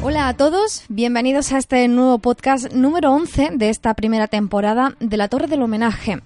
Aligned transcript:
Hola 0.00 0.28
a 0.28 0.36
todos, 0.36 0.84
bienvenidos 0.88 1.52
a 1.52 1.58
este 1.58 1.88
nuevo 1.88 2.20
podcast 2.20 2.72
número 2.72 3.12
11 3.12 3.50
de 3.54 3.68
esta 3.68 3.94
primera 3.94 4.28
temporada 4.28 4.94
de 5.00 5.16
La 5.16 5.28
Torre 5.28 5.48
del 5.48 5.60
Homenaje. 5.60 6.22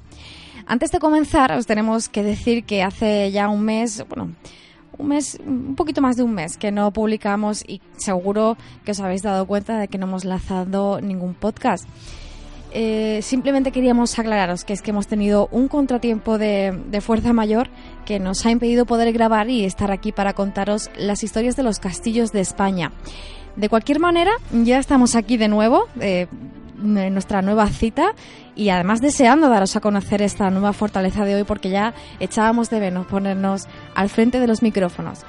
Antes 0.67 0.91
de 0.93 0.99
comenzar, 0.99 1.53
os 1.53 1.67
tenemos 1.67 2.11
que 2.11 2.23
decir 2.23 2.65
que 2.65 2.83
hace 2.83 3.33
ya 3.33 3.49
un 3.49 3.63
mes, 3.63 4.05
bueno, 4.09 4.33
un 4.99 5.09
mes, 5.09 5.39
un 5.45 5.75
poquito 5.75 6.03
más 6.03 6.17
de 6.17 6.23
un 6.23 6.35
mes 6.35 6.59
que 6.59 6.71
no 6.71 6.93
publicamos 6.93 7.65
y 7.67 7.81
seguro 7.97 8.59
que 8.85 8.91
os 8.91 9.01
habéis 9.01 9.23
dado 9.23 9.47
cuenta 9.47 9.79
de 9.79 9.89
que 9.89 9.97
no 9.97 10.07
hemos 10.07 10.27
lanzado 10.27 11.01
ningún 11.01 11.33
podcast. 11.33 11.89
Eh, 12.75 13.21
simplemente 13.23 13.73
queríamos 13.73 14.19
aclararos 14.19 14.65
que 14.65 14.73
es 14.73 14.81
que 14.81 14.93
hemos 14.93 15.07
tenido 15.07 15.49
un 15.51 15.69
contratiempo 15.69 16.39
de, 16.39 16.79
de, 16.91 17.01
fuerza 17.03 17.35
mayor 17.35 17.69
que 18.07 18.19
nos 18.19 18.47
ha 18.47 18.51
impedido 18.51 18.87
poder 18.87 19.13
grabar 19.13 19.51
y 19.51 19.65
estar 19.65 19.91
aquí 19.91 20.11
para 20.11 20.33
contaros 20.33 20.91
las 20.97 21.23
historias 21.23 21.55
de 21.55 21.65
los 21.65 21.79
castillos 21.79 22.33
de 22.33 22.41
España. 22.41 22.93
De 23.57 23.69
cualquier 23.69 24.01
manera, 24.01 24.33
ya 24.53 24.79
estamos 24.79 25.15
aquí 25.15 25.37
de 25.37 25.49
nuevo, 25.49 25.87
eh, 26.01 26.27
en 26.83 27.13
nuestra 27.13 27.43
nueva 27.43 27.69
cita, 27.69 28.15
y 28.57 28.71
además 28.71 29.01
deseando 29.01 29.49
daros 29.49 29.77
a 29.77 29.81
conocer 29.81 30.23
esta 30.23 30.51
nueva 30.51 30.73
fortaleza 30.73 31.25
de 31.25 31.37
hoy 31.37 31.45
porque 31.45 31.71
ya 31.71 31.95
echábamos 32.19 32.71
de 32.71 32.81
menos 32.81 33.07
ponernos 33.07 33.67
al 33.95 34.09
frente 34.09 34.41
de 34.41 34.47
los 34.47 34.63
micrófonos. 34.63 35.21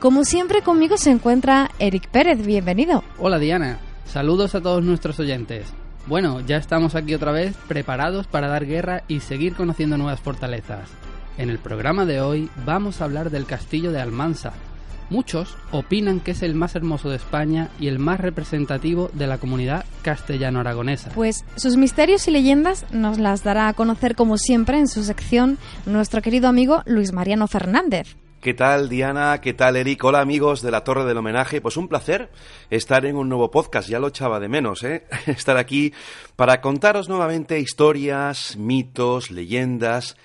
Como 0.00 0.24
siempre, 0.24 0.62
conmigo 0.62 0.96
se 0.96 1.10
encuentra 1.10 1.70
Eric 1.78 2.08
Pérez, 2.08 2.44
bienvenido. 2.44 3.02
Hola 3.18 3.38
Diana, 3.38 3.78
saludos 4.04 4.54
a 4.54 4.60
todos 4.60 4.84
nuestros 4.84 5.18
oyentes. 5.18 5.72
Bueno, 6.06 6.40
ya 6.40 6.56
estamos 6.56 6.94
aquí 6.94 7.14
otra 7.14 7.32
vez 7.32 7.56
preparados 7.66 8.26
para 8.26 8.48
dar 8.48 8.64
guerra 8.64 9.02
y 9.08 9.20
seguir 9.20 9.54
conociendo 9.54 9.96
nuevas 9.96 10.20
fortalezas. 10.20 10.88
En 11.36 11.50
el 11.50 11.58
programa 11.58 12.06
de 12.06 12.20
hoy 12.20 12.48
vamos 12.64 13.00
a 13.00 13.04
hablar 13.04 13.30
del 13.30 13.44
castillo 13.44 13.90
de 13.90 14.00
Almansa. 14.00 14.52
Muchos 15.08 15.56
opinan 15.70 16.20
que 16.20 16.32
es 16.32 16.42
el 16.42 16.54
más 16.54 16.74
hermoso 16.74 17.08
de 17.08 17.16
España 17.16 17.68
y 17.78 17.88
el 17.88 17.98
más 17.98 18.20
representativo 18.20 19.10
de 19.12 19.26
la 19.26 19.38
comunidad 19.38 19.84
castellano-aragonesa. 20.02 21.10
Pues 21.14 21.44
sus 21.56 21.76
misterios 21.76 22.26
y 22.26 22.32
leyendas 22.32 22.86
nos 22.92 23.18
las 23.18 23.44
dará 23.44 23.68
a 23.68 23.74
conocer 23.74 24.16
como 24.16 24.36
siempre 24.36 24.78
en 24.78 24.88
su 24.88 25.04
sección 25.04 25.58
nuestro 25.86 26.22
querido 26.22 26.48
amigo 26.48 26.82
Luis 26.86 27.12
Mariano 27.12 27.46
Fernández. 27.46 28.16
¿Qué 28.40 28.54
tal 28.54 28.88
Diana? 28.88 29.40
¿Qué 29.40 29.54
tal 29.54 29.76
Eric? 29.76 30.04
Hola 30.04 30.20
amigos 30.20 30.62
de 30.62 30.70
la 30.70 30.84
Torre 30.84 31.04
del 31.04 31.16
Homenaje. 31.16 31.60
Pues 31.60 31.76
un 31.76 31.88
placer 31.88 32.30
estar 32.70 33.04
en 33.04 33.16
un 33.16 33.28
nuevo 33.28 33.50
podcast, 33.50 33.88
ya 33.88 33.98
lo 33.98 34.08
echaba 34.08 34.38
de 34.38 34.48
menos, 34.48 34.84
¿eh? 34.84 35.04
Estar 35.26 35.56
aquí 35.56 35.92
para 36.36 36.60
contaros 36.60 37.08
nuevamente 37.08 37.58
historias, 37.58 38.56
mitos, 38.56 39.32
leyendas, 39.32 40.16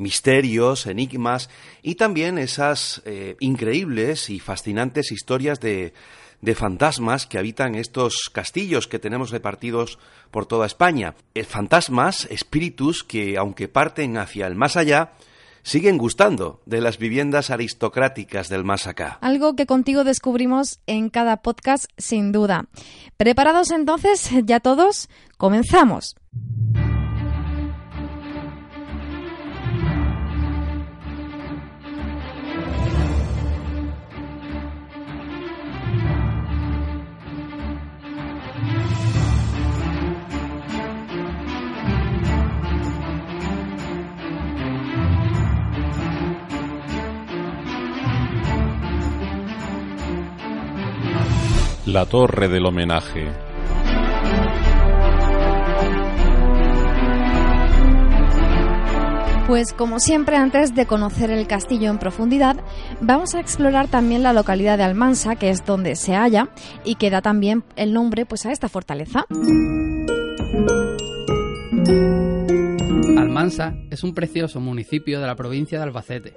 misterios, 0.00 0.86
enigmas 0.86 1.50
y 1.82 1.94
también 1.94 2.38
esas 2.38 3.02
eh, 3.04 3.36
increíbles 3.38 4.30
y 4.30 4.40
fascinantes 4.40 5.12
historias 5.12 5.60
de, 5.60 5.92
de 6.40 6.54
fantasmas 6.54 7.26
que 7.26 7.38
habitan 7.38 7.74
estos 7.74 8.30
castillos 8.32 8.88
que 8.88 8.98
tenemos 8.98 9.30
repartidos 9.30 9.98
por 10.30 10.46
toda 10.46 10.66
España. 10.66 11.14
Eh, 11.34 11.44
fantasmas, 11.44 12.26
espíritus 12.30 13.04
que, 13.04 13.36
aunque 13.36 13.68
parten 13.68 14.16
hacia 14.16 14.46
el 14.46 14.54
más 14.54 14.76
allá, 14.76 15.12
siguen 15.62 15.98
gustando 15.98 16.60
de 16.64 16.80
las 16.80 16.98
viviendas 16.98 17.50
aristocráticas 17.50 18.48
del 18.48 18.64
más 18.64 18.86
acá. 18.86 19.18
Algo 19.20 19.56
que 19.56 19.66
contigo 19.66 20.04
descubrimos 20.04 20.80
en 20.86 21.10
cada 21.10 21.38
podcast, 21.38 21.84
sin 21.98 22.32
duda. 22.32 22.66
¿Preparados 23.16 23.70
entonces 23.70 24.30
ya 24.44 24.60
todos? 24.60 25.08
Comenzamos. 25.36 26.16
La 51.90 52.06
Torre 52.06 52.46
del 52.46 52.64
Homenaje. 52.66 53.26
Pues 59.48 59.72
como 59.72 59.98
siempre, 59.98 60.36
antes 60.36 60.76
de 60.76 60.86
conocer 60.86 61.32
el 61.32 61.48
castillo 61.48 61.90
en 61.90 61.98
profundidad, 61.98 62.62
vamos 63.00 63.34
a 63.34 63.40
explorar 63.40 63.88
también 63.88 64.22
la 64.22 64.32
localidad 64.32 64.78
de 64.78 64.84
Almansa, 64.84 65.34
que 65.34 65.50
es 65.50 65.66
donde 65.66 65.96
se 65.96 66.14
halla 66.14 66.50
y 66.84 66.94
que 66.94 67.10
da 67.10 67.22
también 67.22 67.64
el 67.74 67.92
nombre 67.92 68.24
pues, 68.24 68.46
a 68.46 68.52
esta 68.52 68.68
fortaleza. 68.68 69.26
Almansa 73.18 73.74
es 73.90 74.04
un 74.04 74.14
precioso 74.14 74.60
municipio 74.60 75.20
de 75.20 75.26
la 75.26 75.34
provincia 75.34 75.78
de 75.78 75.84
Albacete, 75.84 76.34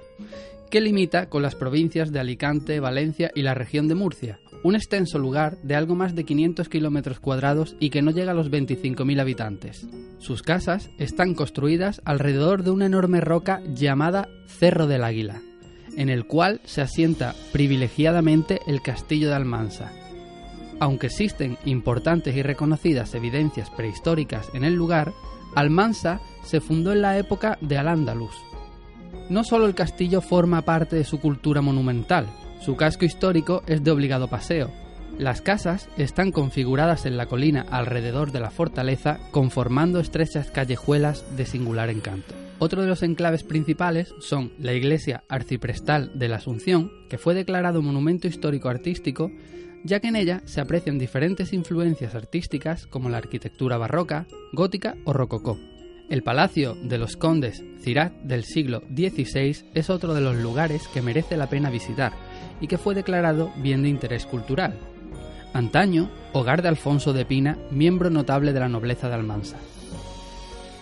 que 0.68 0.80
limita 0.80 1.28
con 1.28 1.42
las 1.42 1.54
provincias 1.54 2.10
de 2.10 2.18
Alicante, 2.18 2.80
Valencia 2.80 3.30
y 3.36 3.42
la 3.42 3.54
región 3.54 3.86
de 3.86 3.94
Murcia, 3.94 4.40
un 4.64 4.74
extenso 4.74 5.18
lugar 5.18 5.58
de 5.62 5.76
algo 5.76 5.94
más 5.94 6.14
de 6.14 6.24
500 6.24 6.70
kilómetros 6.70 7.20
cuadrados 7.20 7.76
y 7.80 7.90
que 7.90 8.00
no 8.00 8.10
llega 8.10 8.32
a 8.32 8.34
los 8.34 8.50
25.000 8.50 9.20
habitantes. 9.20 9.86
Sus 10.18 10.42
casas 10.42 10.90
están 10.98 11.34
construidas 11.34 12.00
alrededor 12.06 12.62
de 12.64 12.70
una 12.70 12.86
enorme 12.86 13.20
roca 13.20 13.60
llamada 13.74 14.26
Cerro 14.46 14.86
del 14.86 15.04
Águila, 15.04 15.42
en 15.98 16.08
el 16.08 16.26
cual 16.26 16.62
se 16.64 16.80
asienta 16.80 17.34
privilegiadamente 17.52 18.60
el 18.66 18.80
castillo 18.80 19.28
de 19.28 19.34
Almansa. 19.34 19.92
Aunque 20.80 21.08
existen 21.08 21.58
importantes 21.66 22.34
y 22.34 22.42
reconocidas 22.42 23.14
evidencias 23.14 23.68
prehistóricas 23.68 24.48
en 24.54 24.64
el 24.64 24.74
lugar, 24.74 25.12
Almansa 25.54 26.20
se 26.42 26.62
fundó 26.62 26.92
en 26.92 27.02
la 27.02 27.18
época 27.18 27.58
de 27.60 27.76
Al-Ándalus. 27.76 28.34
No 29.28 29.44
solo 29.44 29.66
el 29.66 29.74
castillo 29.74 30.22
forma 30.22 30.62
parte 30.62 30.96
de 30.96 31.04
su 31.04 31.20
cultura 31.20 31.60
monumental, 31.60 32.28
su 32.64 32.76
casco 32.76 33.04
histórico 33.04 33.62
es 33.66 33.84
de 33.84 33.90
obligado 33.90 34.28
paseo. 34.28 34.70
Las 35.18 35.42
casas 35.42 35.90
están 35.98 36.32
configuradas 36.32 37.04
en 37.04 37.18
la 37.18 37.26
colina 37.26 37.66
alrededor 37.70 38.32
de 38.32 38.40
la 38.40 38.50
fortaleza, 38.50 39.20
conformando 39.32 40.00
estrechas 40.00 40.50
callejuelas 40.50 41.36
de 41.36 41.44
singular 41.44 41.90
encanto. 41.90 42.34
Otro 42.58 42.80
de 42.80 42.88
los 42.88 43.02
enclaves 43.02 43.42
principales 43.42 44.14
son 44.18 44.52
la 44.58 44.72
iglesia 44.72 45.24
arciprestal 45.28 46.18
de 46.18 46.28
la 46.28 46.36
Asunción, 46.36 46.90
que 47.10 47.18
fue 47.18 47.34
declarado 47.34 47.82
monumento 47.82 48.28
histórico 48.28 48.70
artístico, 48.70 49.30
ya 49.84 50.00
que 50.00 50.08
en 50.08 50.16
ella 50.16 50.40
se 50.46 50.62
aprecian 50.62 50.98
diferentes 50.98 51.52
influencias 51.52 52.14
artísticas 52.14 52.86
como 52.86 53.10
la 53.10 53.18
arquitectura 53.18 53.76
barroca, 53.76 54.26
gótica 54.54 54.96
o 55.04 55.12
rococó. 55.12 55.58
El 56.08 56.22
Palacio 56.22 56.74
de 56.82 56.96
los 56.96 57.16
Condes 57.16 57.62
Cirat 57.80 58.14
del 58.22 58.44
siglo 58.44 58.80
XVI 58.94 59.64
es 59.74 59.90
otro 59.90 60.14
de 60.14 60.20
los 60.22 60.36
lugares 60.36 60.88
que 60.88 61.02
merece 61.02 61.36
la 61.36 61.48
pena 61.48 61.70
visitar, 61.70 62.12
y 62.60 62.66
que 62.66 62.78
fue 62.78 62.94
declarado 62.94 63.50
bien 63.56 63.82
de 63.82 63.88
interés 63.88 64.26
cultural. 64.26 64.74
Antaño, 65.52 66.10
hogar 66.32 66.62
de 66.62 66.68
Alfonso 66.68 67.12
de 67.12 67.24
Pina, 67.24 67.56
miembro 67.70 68.10
notable 68.10 68.52
de 68.52 68.60
la 68.60 68.68
nobleza 68.68 69.08
de 69.08 69.14
Almansa. 69.14 69.56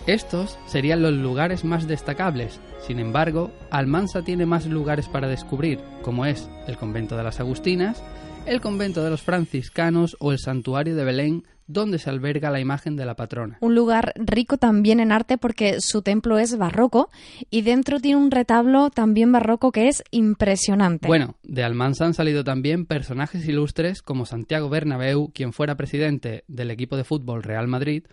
Estos 0.07 0.57
serían 0.65 1.01
los 1.01 1.13
lugares 1.13 1.63
más 1.63 1.87
destacables, 1.87 2.59
sin 2.85 2.99
embargo, 2.99 3.51
Almansa 3.69 4.23
tiene 4.23 4.45
más 4.45 4.65
lugares 4.65 5.07
para 5.07 5.29
descubrir, 5.29 5.79
como 6.01 6.25
es 6.25 6.49
el 6.67 6.75
convento 6.75 7.15
de 7.15 7.23
las 7.23 7.39
Agustinas, 7.39 8.03
el 8.45 8.59
convento 8.59 9.03
de 9.03 9.09
los 9.09 9.21
franciscanos 9.21 10.17
o 10.19 10.33
el 10.33 10.39
santuario 10.39 10.95
de 10.95 11.05
Belén, 11.05 11.43
donde 11.67 11.99
se 11.99 12.09
alberga 12.09 12.51
la 12.51 12.59
imagen 12.59 12.95
de 12.95 13.05
la 13.05 13.15
patrona. 13.15 13.57
Un 13.61 13.75
lugar 13.75 14.13
rico 14.15 14.57
también 14.57 14.99
en 14.99 15.11
arte 15.11 15.37
porque 15.37 15.79
su 15.79 16.01
templo 16.01 16.39
es 16.39 16.57
barroco 16.57 17.09
y 17.49 17.61
dentro 17.61 17.99
tiene 17.99 18.17
un 18.17 18.31
retablo 18.31 18.89
también 18.89 19.31
barroco 19.31 19.71
que 19.71 19.87
es 19.87 20.03
impresionante. 20.11 21.07
Bueno, 21.07 21.35
de 21.43 21.63
Almansa 21.63 22.05
han 22.05 22.13
salido 22.13 22.43
también 22.43 22.85
personajes 22.85 23.47
ilustres 23.47 24.01
como 24.01 24.25
Santiago 24.25 24.69
Bernabéu, 24.69 25.31
quien 25.33 25.53
fuera 25.53 25.75
presidente 25.75 26.43
del 26.47 26.71
equipo 26.71 26.97
de 26.97 27.03
fútbol 27.03 27.43
Real 27.43 27.67
Madrid, 27.67 28.03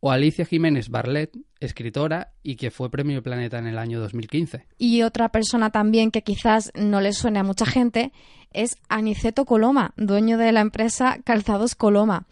o 0.00 0.10
Alicia 0.10 0.46
Jiménez 0.46 0.88
Barlet, 0.88 1.36
escritora 1.60 2.32
y 2.42 2.56
que 2.56 2.70
fue 2.70 2.90
Premio 2.90 3.22
Planeta 3.22 3.58
en 3.58 3.66
el 3.66 3.78
año 3.78 4.00
2015. 4.00 4.66
Y 4.78 5.02
otra 5.02 5.28
persona 5.28 5.70
también 5.70 6.10
que 6.10 6.22
quizás 6.22 6.72
no 6.74 7.00
le 7.00 7.12
suene 7.12 7.38
a 7.38 7.44
mucha 7.44 7.66
gente 7.66 8.12
es 8.52 8.78
Aniceto 8.88 9.44
Coloma, 9.44 9.92
dueño 9.96 10.38
de 10.38 10.52
la 10.52 10.60
empresa 10.60 11.18
Calzados 11.22 11.74
Coloma, 11.74 12.26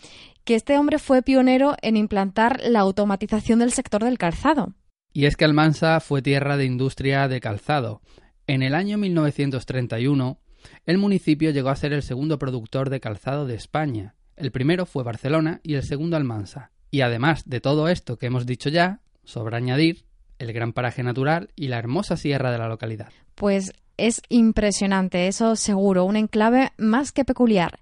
que 0.48 0.54
este 0.54 0.78
hombre 0.78 0.98
fue 0.98 1.20
pionero 1.20 1.76
en 1.82 1.98
implantar 1.98 2.62
la 2.64 2.80
automatización 2.80 3.58
del 3.58 3.70
sector 3.70 4.02
del 4.02 4.16
calzado. 4.16 4.72
Y 5.12 5.26
es 5.26 5.36
que 5.36 5.44
Almansa 5.44 6.00
fue 6.00 6.22
tierra 6.22 6.56
de 6.56 6.64
industria 6.64 7.28
de 7.28 7.38
calzado. 7.38 8.00
En 8.46 8.62
el 8.62 8.74
año 8.74 8.96
1931, 8.96 10.38
el 10.86 10.96
municipio 10.96 11.50
llegó 11.50 11.68
a 11.68 11.76
ser 11.76 11.92
el 11.92 12.02
segundo 12.02 12.38
productor 12.38 12.88
de 12.88 12.98
calzado 12.98 13.46
de 13.46 13.56
España. 13.56 14.14
El 14.36 14.50
primero 14.50 14.86
fue 14.86 15.04
Barcelona 15.04 15.60
y 15.62 15.74
el 15.74 15.82
segundo 15.82 16.16
Almansa. 16.16 16.70
Y 16.90 17.02
además 17.02 17.42
de 17.44 17.60
todo 17.60 17.88
esto 17.88 18.16
que 18.16 18.24
hemos 18.24 18.46
dicho 18.46 18.70
ya, 18.70 19.02
sobra 19.24 19.58
añadir 19.58 20.06
el 20.38 20.54
gran 20.54 20.72
paraje 20.72 21.02
natural 21.02 21.50
y 21.56 21.68
la 21.68 21.76
hermosa 21.76 22.16
sierra 22.16 22.50
de 22.50 22.56
la 22.56 22.68
localidad. 22.68 23.12
Pues 23.34 23.74
es 23.98 24.22
impresionante, 24.30 25.26
eso 25.26 25.56
seguro, 25.56 26.06
un 26.06 26.16
enclave 26.16 26.72
más 26.78 27.12
que 27.12 27.26
peculiar. 27.26 27.80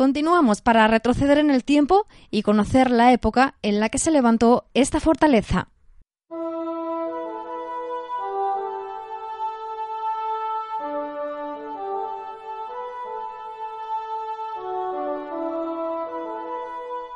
Continuamos 0.00 0.62
para 0.62 0.88
retroceder 0.88 1.36
en 1.36 1.50
el 1.50 1.62
tiempo 1.62 2.06
y 2.30 2.40
conocer 2.40 2.90
la 2.90 3.12
época 3.12 3.56
en 3.60 3.80
la 3.80 3.90
que 3.90 3.98
se 3.98 4.10
levantó 4.10 4.64
esta 4.72 4.98
fortaleza. 4.98 5.68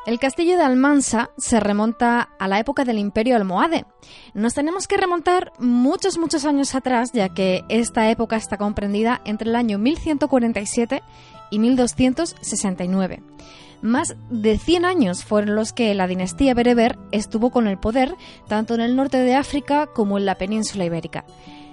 El 0.07 0.19
castillo 0.19 0.59
de 0.59 0.65
Almansa 0.65 1.31
se 1.39 1.61
remonta 1.61 2.29
a 2.39 2.47
la 2.47 2.59
época 2.59 2.85
del 2.85 2.99
Imperio 2.99 3.37
Almohade. 3.37 3.87
Nos 4.35 4.53
tenemos 4.53 4.87
que 4.87 4.99
remontar 4.99 5.53
muchos, 5.59 6.19
muchos 6.19 6.45
años 6.45 6.75
atrás, 6.75 7.13
ya 7.15 7.31
que 7.31 7.65
esta 7.71 8.11
época 8.11 8.37
está 8.37 8.59
comprendida 8.59 9.23
entre 9.25 9.49
el 9.49 9.57
año 9.57 9.79
1147 9.79 11.03
y 11.55 11.59
1269. 11.61 13.23
Más 13.81 14.17
de 14.31 14.59
100 14.59 14.85
años 14.85 15.25
fueron 15.25 15.55
los 15.55 15.73
que 15.73 15.95
la 15.95 16.09
dinastía 16.09 16.55
bereber 16.55 16.99
estuvo 17.13 17.51
con 17.51 17.69
el 17.69 17.79
poder, 17.79 18.17
tanto 18.49 18.75
en 18.75 18.81
el 18.81 18.97
norte 18.97 19.19
de 19.19 19.35
África 19.37 19.87
como 19.87 20.19
en 20.19 20.25
la 20.25 20.35
península 20.35 20.85
ibérica. 20.85 21.25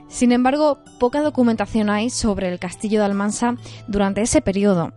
Sin 0.07 0.31
embargo, 0.31 0.79
poca 0.99 1.21
documentación 1.21 1.89
hay 1.89 2.09
sobre 2.09 2.49
el 2.49 2.59
castillo 2.59 2.99
de 2.99 3.05
Almansa 3.05 3.55
durante 3.87 4.21
ese 4.21 4.41
periodo. 4.41 4.93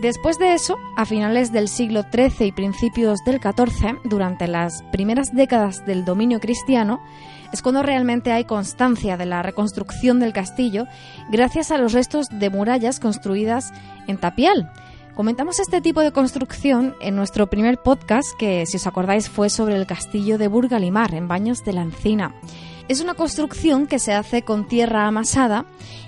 Después 0.00 0.38
de 0.38 0.54
eso, 0.54 0.76
a 0.96 1.04
finales 1.04 1.52
del 1.52 1.68
siglo 1.68 2.04
XIII 2.10 2.46
y 2.46 2.52
principios 2.52 3.18
del 3.26 3.40
XIV, 3.40 3.98
durante 4.04 4.46
las 4.46 4.82
primeras 4.92 5.34
décadas 5.34 5.84
del 5.84 6.06
dominio 6.06 6.40
cristiano, 6.40 7.00
es 7.52 7.62
cuando 7.62 7.82
realmente 7.82 8.32
hay 8.32 8.44
constancia 8.44 9.16
de 9.16 9.26
la 9.26 9.42
reconstrucción 9.42 10.20
del 10.20 10.32
castillo 10.32 10.86
gracias 11.30 11.70
a 11.70 11.78
los 11.78 11.92
restos 11.92 12.28
de 12.30 12.50
murallas 12.50 13.00
construidas 13.00 13.72
en 14.06 14.18
tapial. 14.18 14.70
Comentamos 15.14 15.60
este 15.60 15.80
tipo 15.80 16.00
de 16.00 16.12
construcción 16.12 16.94
en 17.00 17.16
nuestro 17.16 17.48
primer 17.48 17.78
podcast, 17.78 18.28
que 18.38 18.64
si 18.66 18.76
os 18.76 18.86
acordáis 18.86 19.28
fue 19.28 19.50
sobre 19.50 19.76
el 19.76 19.86
castillo 19.86 20.38
de 20.38 20.48
Burgalimar, 20.48 21.14
en 21.14 21.28
Baños 21.28 21.64
de 21.64 21.72
la 21.72 21.82
Encina. 21.82 22.34
Es 22.88 23.00
una 23.00 23.14
construcción 23.14 23.86
que 23.86 23.98
se 23.98 24.14
hace 24.14 24.42
con 24.42 24.66
tierra 24.66 25.06
amasada 25.06 25.66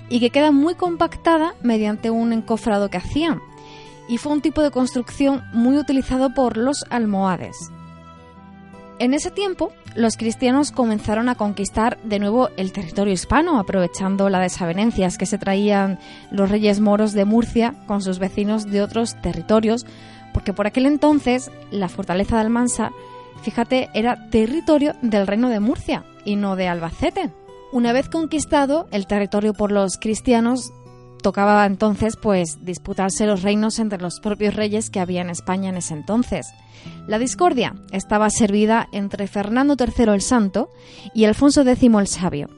y 0.09 0.19
que 0.19 0.31
queda 0.31 0.51
muy 0.51 0.75
compactada 0.75 1.53
mediante 1.61 2.09
un 2.09 2.33
encofrado 2.33 2.89
que 2.89 2.97
hacían 2.97 3.41
y 4.07 4.17
fue 4.17 4.33
un 4.33 4.41
tipo 4.41 4.61
de 4.61 4.71
construcción 4.71 5.43
muy 5.53 5.77
utilizado 5.77 6.33
por 6.33 6.57
los 6.57 6.83
almohades. 6.89 7.55
En 8.99 9.13
ese 9.13 9.31
tiempo, 9.31 9.71
los 9.95 10.17
cristianos 10.17 10.71
comenzaron 10.71 11.27
a 11.27 11.35
conquistar 11.35 11.97
de 12.03 12.19
nuevo 12.19 12.49
el 12.57 12.71
territorio 12.71 13.13
hispano, 13.13 13.59
aprovechando 13.59 14.29
las 14.29 14.41
desavenencias 14.41 15.17
que 15.17 15.25
se 15.25 15.37
traían 15.37 15.99
los 16.31 16.49
reyes 16.49 16.79
moros 16.79 17.13
de 17.13 17.25
Murcia 17.25 17.73
con 17.87 18.01
sus 18.01 18.19
vecinos 18.19 18.65
de 18.65 18.81
otros 18.81 19.19
territorios, 19.21 19.85
porque 20.33 20.53
por 20.53 20.67
aquel 20.67 20.85
entonces 20.85 21.51
la 21.71 21.89
fortaleza 21.89 22.35
de 22.35 22.41
Almansa, 22.41 22.91
fíjate, 23.41 23.89
era 23.93 24.29
territorio 24.29 24.93
del 25.01 25.27
reino 25.27 25.49
de 25.49 25.59
Murcia 25.59 26.03
y 26.23 26.35
no 26.35 26.55
de 26.55 26.67
Albacete. 26.67 27.31
Una 27.71 27.93
vez 27.93 28.09
conquistado 28.09 28.87
el 28.91 29.07
territorio 29.07 29.53
por 29.53 29.71
los 29.71 29.97
cristianos, 29.97 30.71
tocaba 31.23 31.65
entonces 31.65 32.15
pues 32.15 32.63
disputarse 32.63 33.25
los 33.25 33.41
reinos 33.41 33.79
entre 33.79 33.99
los 33.99 34.19
propios 34.19 34.53
reyes 34.53 34.91
que 34.91 34.99
había 34.99 35.21
en 35.21 35.31
España 35.31 35.69
en 35.69 35.77
ese 35.77 35.95
entonces. 35.95 36.53
La 37.07 37.17
discordia 37.17 37.73
estaba 37.91 38.29
servida 38.29 38.87
entre 38.91 39.27
Fernando 39.27 39.75
III 39.79 40.13
el 40.13 40.21
Santo 40.21 40.69
y 41.15 41.25
Alfonso 41.25 41.61
X 41.61 41.81
el 41.81 42.07
Sabio. 42.07 42.49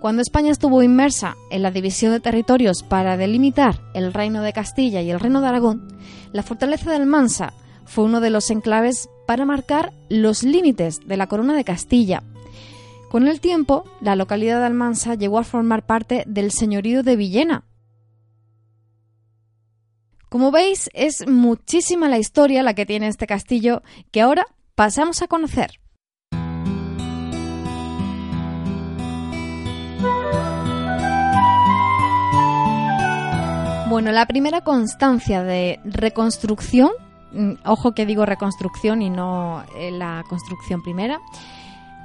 Cuando 0.00 0.22
España 0.22 0.50
estuvo 0.50 0.82
inmersa 0.82 1.36
en 1.50 1.62
la 1.62 1.70
división 1.70 2.12
de 2.12 2.20
territorios 2.20 2.82
para 2.82 3.16
delimitar 3.16 3.80
el 3.94 4.12
reino 4.12 4.42
de 4.42 4.52
Castilla 4.52 5.00
y 5.02 5.10
el 5.10 5.20
reino 5.20 5.40
de 5.40 5.48
Aragón, 5.48 5.88
la 6.32 6.42
fortaleza 6.42 6.90
del 6.92 7.06
Mansa 7.06 7.52
fue 7.84 8.04
uno 8.04 8.20
de 8.20 8.30
los 8.30 8.50
enclaves 8.50 9.08
para 9.26 9.44
marcar 9.44 9.92
los 10.08 10.42
límites 10.42 11.00
de 11.06 11.16
la 11.16 11.26
corona 11.26 11.54
de 11.54 11.64
Castilla. 11.64 12.22
Con 13.10 13.26
el 13.26 13.40
tiempo, 13.40 13.84
la 14.00 14.14
localidad 14.16 14.60
de 14.60 14.66
Almansa 14.66 15.16
llegó 15.16 15.38
a 15.38 15.44
formar 15.44 15.84
parte 15.84 16.22
del 16.26 16.52
señorío 16.52 17.02
de 17.02 17.16
Villena, 17.16 17.64
como 20.30 20.52
veis, 20.52 20.88
es 20.94 21.26
muchísima 21.26 22.08
la 22.08 22.18
historia 22.18 22.62
la 22.62 22.74
que 22.74 22.86
tiene 22.86 23.08
este 23.08 23.26
castillo 23.26 23.82
que 24.12 24.20
ahora 24.20 24.46
pasamos 24.76 25.20
a 25.22 25.26
conocer. 25.26 25.72
Bueno, 33.88 34.12
la 34.12 34.24
primera 34.26 34.60
constancia 34.60 35.42
de 35.42 35.80
reconstrucción, 35.84 36.90
mm, 37.32 37.54
ojo 37.64 37.92
que 37.92 38.06
digo 38.06 38.24
reconstrucción 38.24 39.02
y 39.02 39.10
no 39.10 39.64
eh, 39.76 39.90
la 39.90 40.22
construcción 40.28 40.80
primera, 40.80 41.20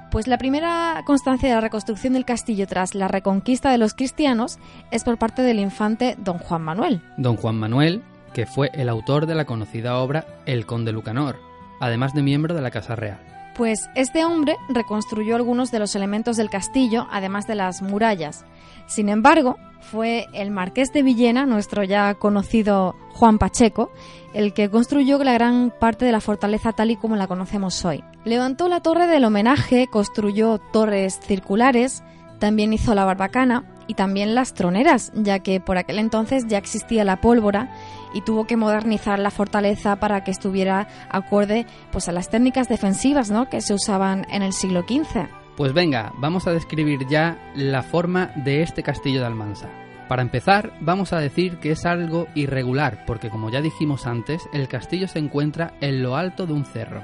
pues 0.09 0.25
la 0.25 0.39
primera 0.39 1.03
constancia 1.05 1.47
de 1.47 1.53
la 1.53 1.61
reconstrucción 1.61 2.13
del 2.13 2.25
castillo 2.25 2.65
tras 2.65 2.95
la 2.95 3.07
reconquista 3.07 3.69
de 3.69 3.77
los 3.77 3.93
cristianos 3.93 4.57
es 4.89 5.03
por 5.03 5.19
parte 5.19 5.43
del 5.43 5.59
infante 5.59 6.15
don 6.17 6.39
Juan 6.39 6.63
Manuel. 6.63 7.03
Don 7.17 7.35
Juan 7.35 7.59
Manuel 7.59 8.01
que 8.35 8.45
fue 8.45 8.69
el 8.73 8.89
autor 8.89 9.27
de 9.27 9.33
la 9.33 9.45
conocida 9.45 9.97
obra 9.97 10.27
El 10.45 10.65
Conde 10.65 10.91
Lucanor, 10.91 11.39
además 11.79 12.13
de 12.13 12.21
miembro 12.21 12.53
de 12.53 12.61
la 12.61 12.69
Casa 12.69 12.93
Real. 12.93 13.17
Pues 13.55 13.89
este 13.95 14.25
hombre 14.25 14.57
reconstruyó 14.67 15.37
algunos 15.37 15.71
de 15.71 15.79
los 15.79 15.95
elementos 15.95 16.35
del 16.35 16.49
castillo, 16.49 17.07
además 17.09 17.47
de 17.47 17.55
las 17.55 17.81
murallas. 17.81 18.43
Sin 18.87 19.07
embargo, 19.07 19.55
fue 19.79 20.25
el 20.33 20.51
marqués 20.51 20.91
de 20.91 21.01
Villena, 21.01 21.45
nuestro 21.45 21.85
ya 21.85 22.15
conocido 22.15 22.97
Juan 23.13 23.37
Pacheco, 23.37 23.89
el 24.33 24.53
que 24.53 24.69
construyó 24.69 25.17
la 25.23 25.31
gran 25.31 25.71
parte 25.79 26.03
de 26.03 26.11
la 26.11 26.19
fortaleza 26.19 26.73
tal 26.73 26.91
y 26.91 26.97
como 26.97 27.15
la 27.15 27.27
conocemos 27.27 27.85
hoy. 27.85 28.03
Levantó 28.25 28.67
la 28.67 28.81
torre 28.81 29.07
del 29.07 29.23
homenaje, 29.23 29.87
construyó 29.87 30.57
torres 30.57 31.21
circulares, 31.21 32.03
también 32.39 32.73
hizo 32.73 32.93
la 32.95 33.05
barbacana 33.05 33.63
y 33.87 33.93
también 33.93 34.35
las 34.35 34.53
troneras, 34.53 35.11
ya 35.15 35.39
que 35.39 35.59
por 35.59 35.77
aquel 35.77 35.99
entonces 35.99 36.47
ya 36.47 36.57
existía 36.57 37.03
la 37.03 37.21
pólvora 37.21 37.69
y 38.13 38.21
tuvo 38.21 38.45
que 38.45 38.57
modernizar 38.57 39.19
la 39.19 39.31
fortaleza 39.31 39.97
para 39.97 40.23
que 40.23 40.31
estuviera 40.31 40.87
acorde 41.09 41.65
pues 41.91 42.07
a 42.07 42.11
las 42.11 42.29
técnicas 42.29 42.69
defensivas 42.69 43.29
¿no? 43.29 43.49
que 43.49 43.61
se 43.61 43.73
usaban 43.73 44.25
en 44.29 44.41
el 44.41 44.53
siglo 44.53 44.81
XV. 44.81 45.27
Pues 45.57 45.73
venga, 45.73 46.13
vamos 46.17 46.47
a 46.47 46.51
describir 46.51 47.07
ya 47.07 47.37
la 47.55 47.81
forma 47.81 48.31
de 48.35 48.61
este 48.61 48.83
castillo 48.83 49.21
de 49.21 49.27
Almansa. 49.27 49.69
Para 50.07 50.21
empezar, 50.21 50.73
vamos 50.81 51.13
a 51.13 51.19
decir 51.19 51.57
que 51.57 51.71
es 51.71 51.85
algo 51.85 52.27
irregular, 52.35 53.05
porque 53.07 53.29
como 53.29 53.49
ya 53.49 53.61
dijimos 53.61 54.05
antes, 54.05 54.47
el 54.53 54.67
castillo 54.67 55.07
se 55.07 55.17
encuentra 55.17 55.73
en 55.81 56.03
lo 56.03 56.15
alto 56.15 56.45
de 56.45 56.53
un 56.53 56.65
cerro 56.65 57.03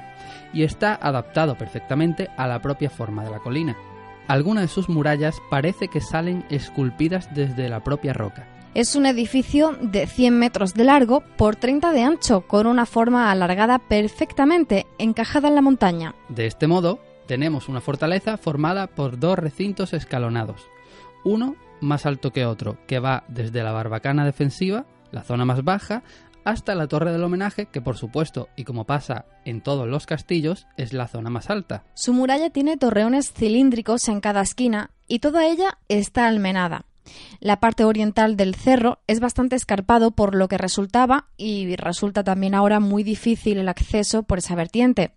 y 0.52 0.62
está 0.62 0.94
adaptado 0.94 1.56
perfectamente 1.56 2.28
a 2.36 2.46
la 2.46 2.60
propia 2.60 2.90
forma 2.90 3.24
de 3.24 3.30
la 3.30 3.40
colina. 3.40 3.76
Algunas 4.28 4.62
de 4.62 4.68
sus 4.68 4.88
murallas 4.88 5.40
parece 5.50 5.88
que 5.88 6.00
salen 6.00 6.44
esculpidas 6.50 7.34
desde 7.34 7.68
la 7.68 7.84
propia 7.84 8.12
roca. 8.12 8.46
Es 8.74 8.96
un 8.96 9.04
edificio 9.04 9.76
de 9.82 10.06
100 10.06 10.38
metros 10.38 10.72
de 10.72 10.84
largo 10.84 11.22
por 11.36 11.56
30 11.56 11.92
de 11.92 12.02
ancho, 12.02 12.42
con 12.42 12.66
una 12.66 12.86
forma 12.86 13.30
alargada 13.30 13.78
perfectamente 13.78 14.86
encajada 14.98 15.48
en 15.48 15.54
la 15.54 15.60
montaña. 15.60 16.14
De 16.30 16.46
este 16.46 16.66
modo, 16.66 16.98
tenemos 17.26 17.68
una 17.68 17.82
fortaleza 17.82 18.38
formada 18.38 18.86
por 18.86 19.18
dos 19.18 19.38
recintos 19.38 19.92
escalonados, 19.92 20.66
uno 21.24 21.56
más 21.82 22.06
alto 22.06 22.30
que 22.30 22.46
otro, 22.46 22.78
que 22.86 22.98
va 22.98 23.24
desde 23.28 23.62
la 23.62 23.72
barbacana 23.72 24.24
defensiva, 24.24 24.86
la 25.10 25.22
zona 25.22 25.44
más 25.44 25.62
baja, 25.64 26.02
hasta 26.44 26.74
la 26.74 26.88
torre 26.88 27.12
del 27.12 27.24
homenaje, 27.24 27.66
que 27.66 27.80
por 27.80 27.96
supuesto, 27.96 28.48
y 28.56 28.64
como 28.64 28.84
pasa 28.84 29.26
en 29.44 29.60
todos 29.60 29.88
los 29.88 30.06
castillos, 30.06 30.66
es 30.76 30.92
la 30.92 31.08
zona 31.08 31.30
más 31.30 31.50
alta. 31.50 31.84
Su 31.94 32.12
muralla 32.12 32.50
tiene 32.50 32.76
torreones 32.76 33.32
cilíndricos 33.32 34.08
en 34.08 34.20
cada 34.20 34.42
esquina 34.42 34.90
y 35.06 35.18
toda 35.18 35.46
ella 35.46 35.78
está 35.88 36.26
almenada. 36.26 36.84
La 37.40 37.58
parte 37.58 37.84
oriental 37.84 38.36
del 38.36 38.54
cerro 38.54 39.00
es 39.06 39.20
bastante 39.20 39.56
escarpado 39.56 40.12
por 40.12 40.34
lo 40.34 40.48
que 40.48 40.58
resultaba 40.58 41.26
y 41.36 41.76
resulta 41.76 42.22
también 42.22 42.54
ahora 42.54 42.80
muy 42.80 43.02
difícil 43.02 43.58
el 43.58 43.68
acceso 43.68 44.22
por 44.22 44.38
esa 44.38 44.54
vertiente. 44.54 45.12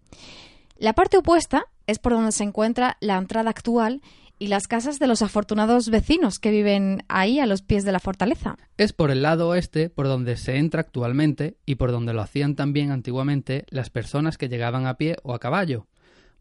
La 0.77 0.93
parte 0.93 1.17
opuesta 1.17 1.67
es 1.87 1.99
por 1.99 2.13
donde 2.13 2.31
se 2.31 2.43
encuentra 2.43 2.97
la 2.99 3.17
entrada 3.17 3.49
actual 3.51 4.01
y 4.39 4.47
las 4.47 4.67
casas 4.67 4.99
de 4.99 5.07
los 5.07 5.21
afortunados 5.21 5.89
vecinos 5.89 6.39
que 6.39 6.51
viven 6.51 7.03
ahí 7.07 7.39
a 7.39 7.45
los 7.45 7.61
pies 7.61 7.85
de 7.85 7.91
la 7.91 7.99
fortaleza. 7.99 8.57
Es 8.77 8.93
por 8.93 9.11
el 9.11 9.21
lado 9.21 9.49
oeste 9.49 9.89
por 9.89 10.07
donde 10.07 10.37
se 10.37 10.57
entra 10.57 10.81
actualmente 10.81 11.57
y 11.65 11.75
por 11.75 11.91
donde 11.91 12.13
lo 12.13 12.21
hacían 12.21 12.55
también 12.55 12.91
antiguamente 12.91 13.65
las 13.69 13.89
personas 13.89 14.37
que 14.37 14.49
llegaban 14.49 14.87
a 14.87 14.97
pie 14.97 15.17
o 15.23 15.33
a 15.33 15.39
caballo. 15.39 15.87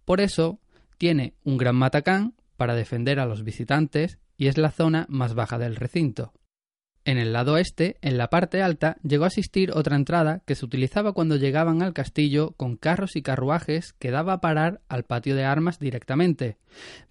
Por 0.04 0.20
eso 0.20 0.58
tiene 0.98 1.34
un 1.44 1.56
gran 1.56 1.76
matacán 1.76 2.34
para 2.56 2.74
defender 2.74 3.20
a 3.20 3.26
los 3.26 3.44
visitantes 3.44 4.18
y 4.36 4.48
es 4.48 4.58
la 4.58 4.70
zona 4.70 5.06
más 5.08 5.34
baja 5.34 5.58
del 5.58 5.76
recinto. 5.76 6.32
En 7.06 7.18
el 7.18 7.34
lado 7.34 7.58
este, 7.58 7.96
en 8.00 8.16
la 8.16 8.30
parte 8.30 8.62
alta, 8.62 8.96
llegó 9.02 9.24
a 9.24 9.28
existir 9.28 9.72
otra 9.72 9.94
entrada 9.94 10.40
que 10.46 10.54
se 10.54 10.64
utilizaba 10.64 11.12
cuando 11.12 11.36
llegaban 11.36 11.82
al 11.82 11.92
castillo 11.92 12.54
con 12.56 12.76
carros 12.76 13.14
y 13.16 13.22
carruajes 13.22 13.92
que 13.98 14.10
daba 14.10 14.34
a 14.34 14.40
parar 14.40 14.80
al 14.88 15.04
patio 15.04 15.36
de 15.36 15.44
armas 15.44 15.78
directamente. 15.78 16.56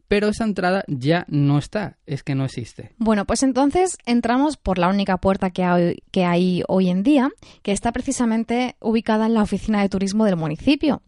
Pero 0.07 0.29
esa 0.29 0.45
entrada 0.45 0.83
ya 0.87 1.25
no 1.27 1.59
está, 1.59 1.97
es 2.07 2.23
que 2.23 2.33
no 2.33 2.43
existe. 2.43 2.91
Bueno, 2.97 3.25
pues 3.25 3.43
entonces 3.43 3.97
entramos 4.05 4.57
por 4.57 4.79
la 4.79 4.89
única 4.89 5.17
puerta 5.17 5.51
que 5.51 5.63
hay, 5.63 5.97
que 6.11 6.25
hay 6.25 6.63
hoy 6.67 6.89
en 6.89 7.03
día, 7.03 7.29
que 7.61 7.71
está 7.71 7.91
precisamente 7.91 8.75
ubicada 8.79 9.27
en 9.27 9.35
la 9.35 9.43
oficina 9.43 9.81
de 9.81 9.89
turismo 9.89 10.25
del 10.25 10.37
municipio. 10.37 11.03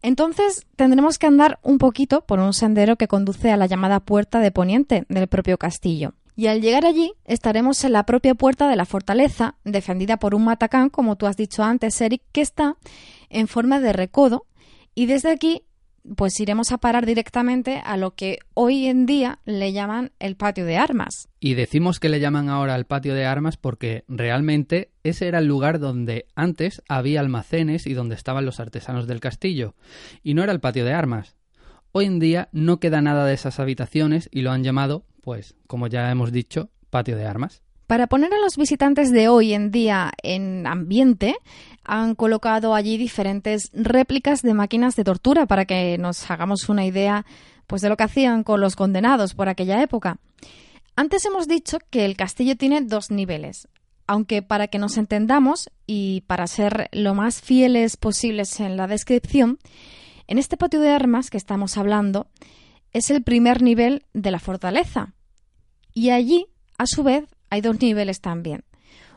Entonces 0.00 0.66
tendremos 0.76 1.18
que 1.18 1.26
andar 1.26 1.58
un 1.62 1.76
poquito 1.76 2.22
por 2.22 2.40
un 2.40 2.54
sendero 2.54 2.96
que 2.96 3.08
conduce 3.08 3.50
a 3.50 3.58
la 3.58 3.66
llamada 3.66 4.00
puerta 4.00 4.40
de 4.40 4.50
poniente 4.50 5.04
del 5.08 5.28
propio 5.28 5.58
castillo 5.58 6.14
y 6.36 6.46
al 6.48 6.60
llegar 6.60 6.84
allí 6.84 7.12
estaremos 7.24 7.84
en 7.84 7.92
la 7.92 8.06
propia 8.06 8.34
puerta 8.34 8.68
de 8.68 8.76
la 8.76 8.86
fortaleza, 8.86 9.56
defendida 9.64 10.18
por 10.18 10.34
un 10.34 10.44
matacán, 10.44 10.90
como 10.90 11.16
tú 11.16 11.26
has 11.26 11.36
dicho 11.36 11.62
antes, 11.62 12.00
Eric, 12.00 12.22
que 12.32 12.40
está 12.40 12.76
en 13.28 13.48
forma 13.48 13.80
de 13.80 13.92
recodo, 13.92 14.46
y 14.94 15.06
desde 15.06 15.30
aquí 15.30 15.62
pues 16.16 16.38
iremos 16.38 16.70
a 16.70 16.78
parar 16.78 17.06
directamente 17.06 17.80
a 17.84 17.96
lo 17.96 18.14
que 18.14 18.40
hoy 18.52 18.86
en 18.86 19.06
día 19.06 19.38
le 19.46 19.72
llaman 19.72 20.12
el 20.18 20.36
patio 20.36 20.66
de 20.66 20.76
armas. 20.76 21.28
Y 21.40 21.54
decimos 21.54 21.98
que 21.98 22.10
le 22.10 22.20
llaman 22.20 22.50
ahora 22.50 22.74
el 22.76 22.84
patio 22.84 23.14
de 23.14 23.24
armas 23.24 23.56
porque 23.56 24.04
realmente 24.06 24.90
ese 25.02 25.28
era 25.28 25.38
el 25.38 25.46
lugar 25.46 25.78
donde 25.78 26.26
antes 26.34 26.82
había 26.88 27.20
almacenes 27.20 27.86
y 27.86 27.94
donde 27.94 28.14
estaban 28.14 28.44
los 28.44 28.60
artesanos 28.60 29.06
del 29.06 29.20
castillo, 29.20 29.74
y 30.22 30.34
no 30.34 30.42
era 30.42 30.52
el 30.52 30.60
patio 30.60 30.84
de 30.84 30.92
armas. 30.92 31.36
Hoy 31.92 32.06
en 32.06 32.18
día 32.18 32.48
no 32.52 32.80
queda 32.80 33.00
nada 33.00 33.24
de 33.24 33.34
esas 33.34 33.58
habitaciones 33.60 34.28
y 34.30 34.42
lo 34.42 34.50
han 34.50 34.64
llamado 34.64 35.06
pues, 35.24 35.56
como 35.66 35.86
ya 35.86 36.10
hemos 36.10 36.30
dicho, 36.30 36.68
patio 36.90 37.16
de 37.16 37.26
armas. 37.26 37.62
Para 37.86 38.06
poner 38.06 38.32
a 38.32 38.38
los 38.38 38.56
visitantes 38.56 39.10
de 39.10 39.28
hoy 39.28 39.54
en 39.54 39.70
día 39.70 40.12
en 40.22 40.66
ambiente, 40.66 41.34
han 41.82 42.14
colocado 42.14 42.74
allí 42.74 42.98
diferentes 42.98 43.70
réplicas 43.72 44.42
de 44.42 44.54
máquinas 44.54 44.96
de 44.96 45.04
tortura 45.04 45.46
para 45.46 45.64
que 45.64 45.96
nos 45.98 46.30
hagamos 46.30 46.68
una 46.68 46.84
idea 46.84 47.24
pues 47.66 47.80
de 47.80 47.88
lo 47.88 47.96
que 47.96 48.04
hacían 48.04 48.44
con 48.44 48.60
los 48.60 48.76
condenados 48.76 49.34
por 49.34 49.48
aquella 49.48 49.82
época. 49.82 50.18
Antes 50.94 51.24
hemos 51.24 51.48
dicho 51.48 51.78
que 51.90 52.04
el 52.04 52.16
castillo 52.16 52.56
tiene 52.56 52.82
dos 52.82 53.10
niveles, 53.10 53.68
aunque 54.06 54.42
para 54.42 54.68
que 54.68 54.78
nos 54.78 54.98
entendamos 54.98 55.70
y 55.86 56.22
para 56.26 56.46
ser 56.46 56.88
lo 56.92 57.14
más 57.14 57.40
fieles 57.40 57.96
posibles 57.96 58.60
en 58.60 58.76
la 58.76 58.86
descripción, 58.86 59.58
en 60.26 60.38
este 60.38 60.56
patio 60.56 60.80
de 60.80 60.90
armas 60.90 61.30
que 61.30 61.38
estamos 61.38 61.76
hablando 61.78 62.28
es 62.94 63.10
el 63.10 63.22
primer 63.22 63.60
nivel 63.60 64.06
de 64.14 64.30
la 64.30 64.38
fortaleza. 64.38 65.12
Y 65.92 66.10
allí, 66.10 66.46
a 66.78 66.86
su 66.86 67.02
vez, 67.02 67.24
hay 67.50 67.60
dos 67.60 67.78
niveles 67.80 68.20
también. 68.20 68.64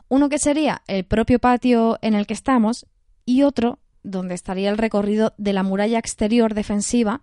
Uno 0.08 0.28
que 0.28 0.38
sería 0.38 0.82
el 0.86 1.04
propio 1.04 1.38
patio 1.38 1.98
en 2.02 2.14
el 2.14 2.26
que 2.26 2.34
estamos 2.34 2.86
y 3.24 3.42
otro 3.42 3.78
donde 4.02 4.34
estaría 4.34 4.70
el 4.70 4.78
recorrido 4.78 5.32
de 5.38 5.52
la 5.52 5.62
muralla 5.62 5.98
exterior 5.98 6.54
defensiva 6.54 7.22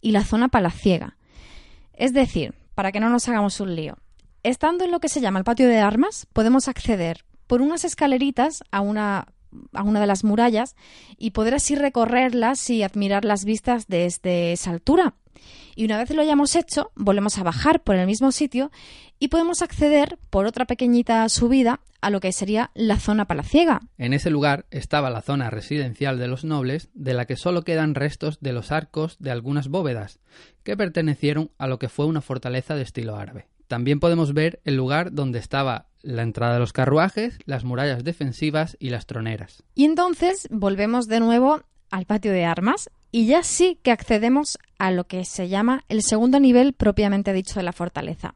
y 0.00 0.12
la 0.12 0.24
zona 0.24 0.48
palaciega. 0.48 1.16
Es 1.92 2.12
decir, 2.12 2.54
para 2.74 2.92
que 2.92 3.00
no 3.00 3.08
nos 3.08 3.28
hagamos 3.28 3.58
un 3.60 3.74
lío, 3.74 3.96
estando 4.42 4.84
en 4.84 4.90
lo 4.90 5.00
que 5.00 5.08
se 5.08 5.20
llama 5.20 5.38
el 5.38 5.44
patio 5.44 5.66
de 5.66 5.78
armas, 5.78 6.26
podemos 6.32 6.68
acceder 6.68 7.24
por 7.46 7.62
unas 7.62 7.84
escaleritas 7.84 8.62
a 8.70 8.80
una, 8.80 9.28
a 9.72 9.82
una 9.82 10.00
de 10.00 10.06
las 10.06 10.24
murallas 10.24 10.76
y 11.16 11.30
poder 11.30 11.54
así 11.54 11.74
recorrerlas 11.74 12.68
y 12.70 12.82
admirar 12.82 13.24
las 13.24 13.44
vistas 13.44 13.86
desde 13.88 14.52
esa 14.52 14.70
altura. 14.70 15.14
Y 15.74 15.84
una 15.84 15.98
vez 15.98 16.10
lo 16.10 16.22
hayamos 16.22 16.56
hecho, 16.56 16.90
volvemos 16.94 17.38
a 17.38 17.42
bajar 17.42 17.82
por 17.82 17.96
el 17.96 18.06
mismo 18.06 18.32
sitio 18.32 18.70
y 19.18 19.28
podemos 19.28 19.62
acceder 19.62 20.18
por 20.30 20.46
otra 20.46 20.64
pequeñita 20.64 21.28
subida 21.28 21.80
a 22.00 22.10
lo 22.10 22.20
que 22.20 22.32
sería 22.32 22.70
la 22.74 22.98
zona 22.98 23.26
palaciega. 23.26 23.80
En 23.98 24.12
ese 24.12 24.30
lugar 24.30 24.66
estaba 24.70 25.10
la 25.10 25.22
zona 25.22 25.50
residencial 25.50 26.18
de 26.18 26.28
los 26.28 26.44
nobles, 26.44 26.88
de 26.94 27.14
la 27.14 27.24
que 27.24 27.36
solo 27.36 27.62
quedan 27.62 27.94
restos 27.94 28.38
de 28.40 28.52
los 28.52 28.72
arcos 28.72 29.16
de 29.18 29.30
algunas 29.30 29.68
bóvedas, 29.68 30.20
que 30.62 30.76
pertenecieron 30.76 31.50
a 31.58 31.66
lo 31.66 31.78
que 31.78 31.88
fue 31.88 32.06
una 32.06 32.20
fortaleza 32.20 32.74
de 32.74 32.82
estilo 32.82 33.16
árabe. 33.16 33.46
También 33.66 33.98
podemos 33.98 34.32
ver 34.32 34.60
el 34.64 34.76
lugar 34.76 35.12
donde 35.12 35.38
estaba 35.38 35.88
la 36.02 36.22
entrada 36.22 36.54
de 36.54 36.60
los 36.60 36.72
carruajes, 36.72 37.38
las 37.46 37.64
murallas 37.64 38.04
defensivas 38.04 38.76
y 38.78 38.90
las 38.90 39.06
troneras. 39.06 39.64
Y 39.74 39.84
entonces 39.84 40.46
volvemos 40.50 41.08
de 41.08 41.20
nuevo 41.20 41.62
al 41.96 42.04
patio 42.04 42.30
de 42.30 42.44
armas 42.44 42.90
y 43.10 43.26
ya 43.26 43.42
sí 43.42 43.78
que 43.82 43.90
accedemos 43.90 44.58
a 44.78 44.90
lo 44.90 45.06
que 45.06 45.24
se 45.24 45.48
llama 45.48 45.84
el 45.88 46.02
segundo 46.02 46.38
nivel 46.40 46.74
propiamente 46.74 47.32
dicho 47.32 47.54
de 47.54 47.62
la 47.62 47.72
fortaleza. 47.72 48.34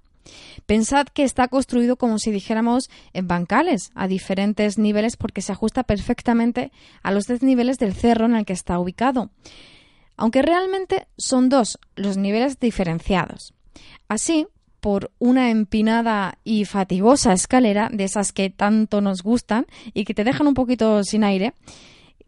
Pensad 0.64 1.08
que 1.08 1.24
está 1.24 1.48
construido 1.48 1.96
como 1.96 2.18
si 2.18 2.30
dijéramos 2.30 2.88
en 3.12 3.28
bancales, 3.28 3.90
a 3.94 4.08
diferentes 4.08 4.78
niveles 4.78 5.18
porque 5.18 5.42
se 5.42 5.52
ajusta 5.52 5.82
perfectamente 5.82 6.72
a 7.02 7.12
los 7.12 7.26
desniveles 7.26 7.76
del 7.76 7.92
cerro 7.92 8.24
en 8.24 8.34
el 8.34 8.46
que 8.46 8.54
está 8.54 8.78
ubicado. 8.78 9.28
Aunque 10.16 10.40
realmente 10.40 11.06
son 11.18 11.50
dos 11.50 11.78
los 11.96 12.16
niveles 12.16 12.60
diferenciados. 12.60 13.52
Así, 14.08 14.46
por 14.80 15.10
una 15.18 15.50
empinada 15.50 16.38
y 16.44 16.64
fatigosa 16.64 17.34
escalera 17.34 17.90
de 17.92 18.04
esas 18.04 18.32
que 18.32 18.48
tanto 18.48 19.02
nos 19.02 19.22
gustan 19.22 19.66
y 19.92 20.06
que 20.06 20.14
te 20.14 20.24
dejan 20.24 20.46
un 20.46 20.54
poquito 20.54 21.04
sin 21.04 21.24
aire, 21.24 21.52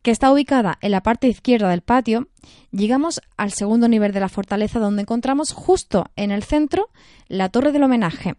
que 0.02 0.11
está 0.11 0.32
ubicada 0.32 0.78
en 0.80 0.90
la 0.90 1.02
parte 1.02 1.28
izquierda 1.28 1.68
del 1.68 1.82
patio, 1.82 2.28
llegamos 2.71 3.21
al 3.37 3.52
segundo 3.52 3.88
nivel 3.88 4.12
de 4.12 4.21
la 4.21 4.28
fortaleza 4.28 4.80
donde 4.80 5.02
encontramos 5.02 5.52
justo 5.52 6.06
en 6.16 6.30
el 6.30 6.42
centro 6.42 6.88
la 7.28 7.49
torre 7.49 7.73
del 7.73 7.85
homenaje. 7.85 8.35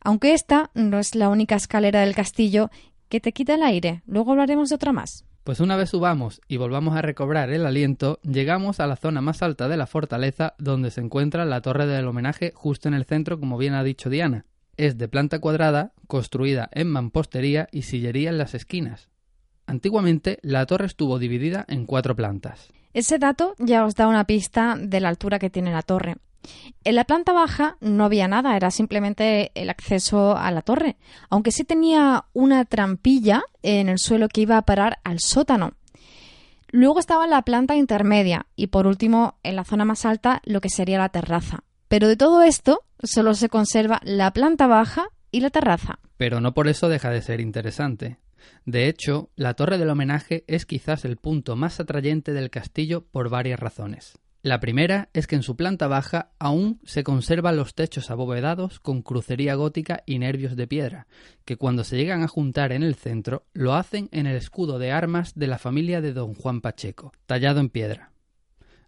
Aunque 0.00 0.32
esta 0.32 0.70
no 0.74 0.98
es 0.98 1.14
la 1.14 1.28
única 1.28 1.56
escalera 1.56 2.00
del 2.00 2.14
castillo 2.14 2.70
que 3.08 3.20
te 3.20 3.32
quita 3.32 3.54
el 3.54 3.62
aire, 3.62 4.02
luego 4.06 4.32
hablaremos 4.32 4.68
de 4.68 4.76
otra 4.76 4.92
más. 4.92 5.24
Pues 5.44 5.58
una 5.58 5.76
vez 5.76 5.90
subamos 5.90 6.40
y 6.46 6.56
volvamos 6.56 6.96
a 6.96 7.02
recobrar 7.02 7.50
el 7.50 7.66
aliento, 7.66 8.20
llegamos 8.22 8.78
a 8.78 8.86
la 8.86 8.94
zona 8.94 9.20
más 9.20 9.42
alta 9.42 9.66
de 9.66 9.76
la 9.76 9.88
fortaleza 9.88 10.54
donde 10.58 10.92
se 10.92 11.00
encuentra 11.00 11.44
la 11.44 11.60
torre 11.60 11.86
del 11.86 12.06
homenaje 12.06 12.52
justo 12.54 12.86
en 12.86 12.94
el 12.94 13.04
centro, 13.04 13.40
como 13.40 13.58
bien 13.58 13.74
ha 13.74 13.82
dicho 13.82 14.08
Diana. 14.08 14.46
Es 14.76 14.98
de 14.98 15.08
planta 15.08 15.40
cuadrada, 15.40 15.92
construida 16.06 16.70
en 16.72 16.88
mampostería 16.88 17.68
y 17.72 17.82
sillería 17.82 18.30
en 18.30 18.38
las 18.38 18.54
esquinas. 18.54 19.11
Antiguamente 19.66 20.38
la 20.42 20.66
torre 20.66 20.86
estuvo 20.86 21.18
dividida 21.18 21.64
en 21.68 21.86
cuatro 21.86 22.14
plantas. 22.16 22.68
Ese 22.94 23.18
dato 23.18 23.54
ya 23.58 23.84
os 23.84 23.94
da 23.94 24.06
una 24.06 24.24
pista 24.24 24.76
de 24.78 25.00
la 25.00 25.08
altura 25.08 25.38
que 25.38 25.50
tiene 25.50 25.72
la 25.72 25.82
torre. 25.82 26.16
En 26.84 26.96
la 26.96 27.04
planta 27.04 27.32
baja 27.32 27.76
no 27.80 28.04
había 28.04 28.28
nada, 28.28 28.56
era 28.56 28.70
simplemente 28.70 29.52
el 29.54 29.70
acceso 29.70 30.36
a 30.36 30.50
la 30.50 30.62
torre, 30.62 30.96
aunque 31.30 31.52
sí 31.52 31.64
tenía 31.64 32.24
una 32.32 32.64
trampilla 32.64 33.44
en 33.62 33.88
el 33.88 33.98
suelo 33.98 34.28
que 34.28 34.40
iba 34.40 34.56
a 34.56 34.62
parar 34.62 34.98
al 35.04 35.20
sótano. 35.20 35.74
Luego 36.70 36.98
estaba 36.98 37.26
la 37.26 37.42
planta 37.42 37.76
intermedia 37.76 38.46
y 38.56 38.68
por 38.68 38.86
último 38.86 39.38
en 39.42 39.56
la 39.56 39.64
zona 39.64 39.84
más 39.84 40.04
alta 40.04 40.40
lo 40.44 40.60
que 40.60 40.70
sería 40.70 40.98
la 40.98 41.10
terraza. 41.10 41.64
Pero 41.88 42.08
de 42.08 42.16
todo 42.16 42.42
esto 42.42 42.80
solo 43.02 43.34
se 43.34 43.48
conserva 43.48 44.00
la 44.02 44.32
planta 44.32 44.66
baja 44.66 45.08
y 45.30 45.40
la 45.40 45.50
terraza. 45.50 45.98
Pero 46.16 46.40
no 46.40 46.54
por 46.54 46.68
eso 46.68 46.88
deja 46.88 47.10
de 47.10 47.20
ser 47.20 47.40
interesante. 47.40 48.16
De 48.64 48.88
hecho, 48.88 49.30
la 49.36 49.54
torre 49.54 49.78
del 49.78 49.90
homenaje 49.90 50.44
es 50.46 50.66
quizás 50.66 51.04
el 51.04 51.16
punto 51.16 51.56
más 51.56 51.80
atrayente 51.80 52.32
del 52.32 52.50
castillo 52.50 53.04
por 53.10 53.28
varias 53.28 53.60
razones. 53.60 54.18
La 54.44 54.58
primera 54.58 55.08
es 55.12 55.28
que 55.28 55.36
en 55.36 55.44
su 55.44 55.54
planta 55.54 55.86
baja 55.86 56.32
aún 56.40 56.80
se 56.84 57.04
conservan 57.04 57.56
los 57.56 57.76
techos 57.76 58.10
abovedados 58.10 58.80
con 58.80 59.02
crucería 59.02 59.54
gótica 59.54 60.02
y 60.04 60.18
nervios 60.18 60.56
de 60.56 60.66
piedra, 60.66 61.06
que 61.44 61.56
cuando 61.56 61.84
se 61.84 61.96
llegan 61.96 62.24
a 62.24 62.28
juntar 62.28 62.72
en 62.72 62.82
el 62.82 62.96
centro 62.96 63.46
lo 63.52 63.74
hacen 63.74 64.08
en 64.10 64.26
el 64.26 64.34
escudo 64.34 64.80
de 64.80 64.90
armas 64.90 65.34
de 65.36 65.46
la 65.46 65.58
familia 65.58 66.00
de 66.00 66.12
don 66.12 66.34
Juan 66.34 66.60
Pacheco, 66.60 67.12
tallado 67.26 67.60
en 67.60 67.68
piedra. 67.68 68.10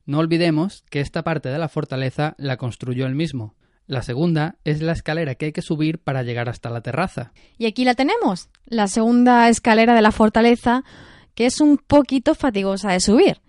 No 0.06 0.18
olvidemos 0.18 0.82
que 0.90 0.98
esta 0.98 1.22
parte 1.22 1.48
de 1.50 1.58
la 1.58 1.68
fortaleza 1.68 2.34
la 2.36 2.56
construyó 2.56 3.06
él 3.06 3.14
mismo, 3.14 3.54
la 3.86 4.02
segunda 4.02 4.56
es 4.64 4.80
la 4.80 4.92
escalera 4.92 5.34
que 5.34 5.46
hay 5.46 5.52
que 5.52 5.62
subir 5.62 5.98
para 5.98 6.22
llegar 6.22 6.48
hasta 6.48 6.70
la 6.70 6.80
terraza. 6.80 7.32
Y 7.58 7.66
aquí 7.66 7.84
la 7.84 7.94
tenemos, 7.94 8.48
la 8.66 8.88
segunda 8.88 9.48
escalera 9.48 9.94
de 9.94 10.02
la 10.02 10.12
fortaleza, 10.12 10.84
que 11.34 11.46
es 11.46 11.60
un 11.60 11.78
poquito 11.78 12.34
fatigosa 12.34 12.92
de 12.92 13.00
subir. 13.00 13.40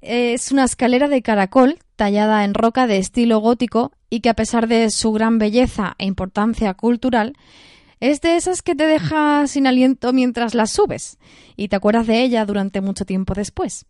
Es 0.00 0.52
una 0.52 0.64
escalera 0.64 1.08
de 1.08 1.22
caracol 1.22 1.78
tallada 1.96 2.44
en 2.44 2.54
roca 2.54 2.86
de 2.86 2.98
estilo 2.98 3.40
gótico 3.40 3.92
y 4.08 4.20
que 4.20 4.28
a 4.28 4.34
pesar 4.34 4.68
de 4.68 4.90
su 4.90 5.12
gran 5.12 5.38
belleza 5.38 5.96
e 5.98 6.06
importancia 6.06 6.72
cultural, 6.74 7.34
es 8.00 8.20
de 8.20 8.36
esas 8.36 8.62
que 8.62 8.76
te 8.76 8.86
deja 8.86 9.46
sin 9.48 9.66
aliento 9.66 10.12
mientras 10.12 10.54
la 10.54 10.66
subes 10.66 11.18
y 11.56 11.68
te 11.68 11.76
acuerdas 11.76 12.06
de 12.06 12.22
ella 12.22 12.46
durante 12.46 12.80
mucho 12.80 13.04
tiempo 13.04 13.34
después. 13.34 13.86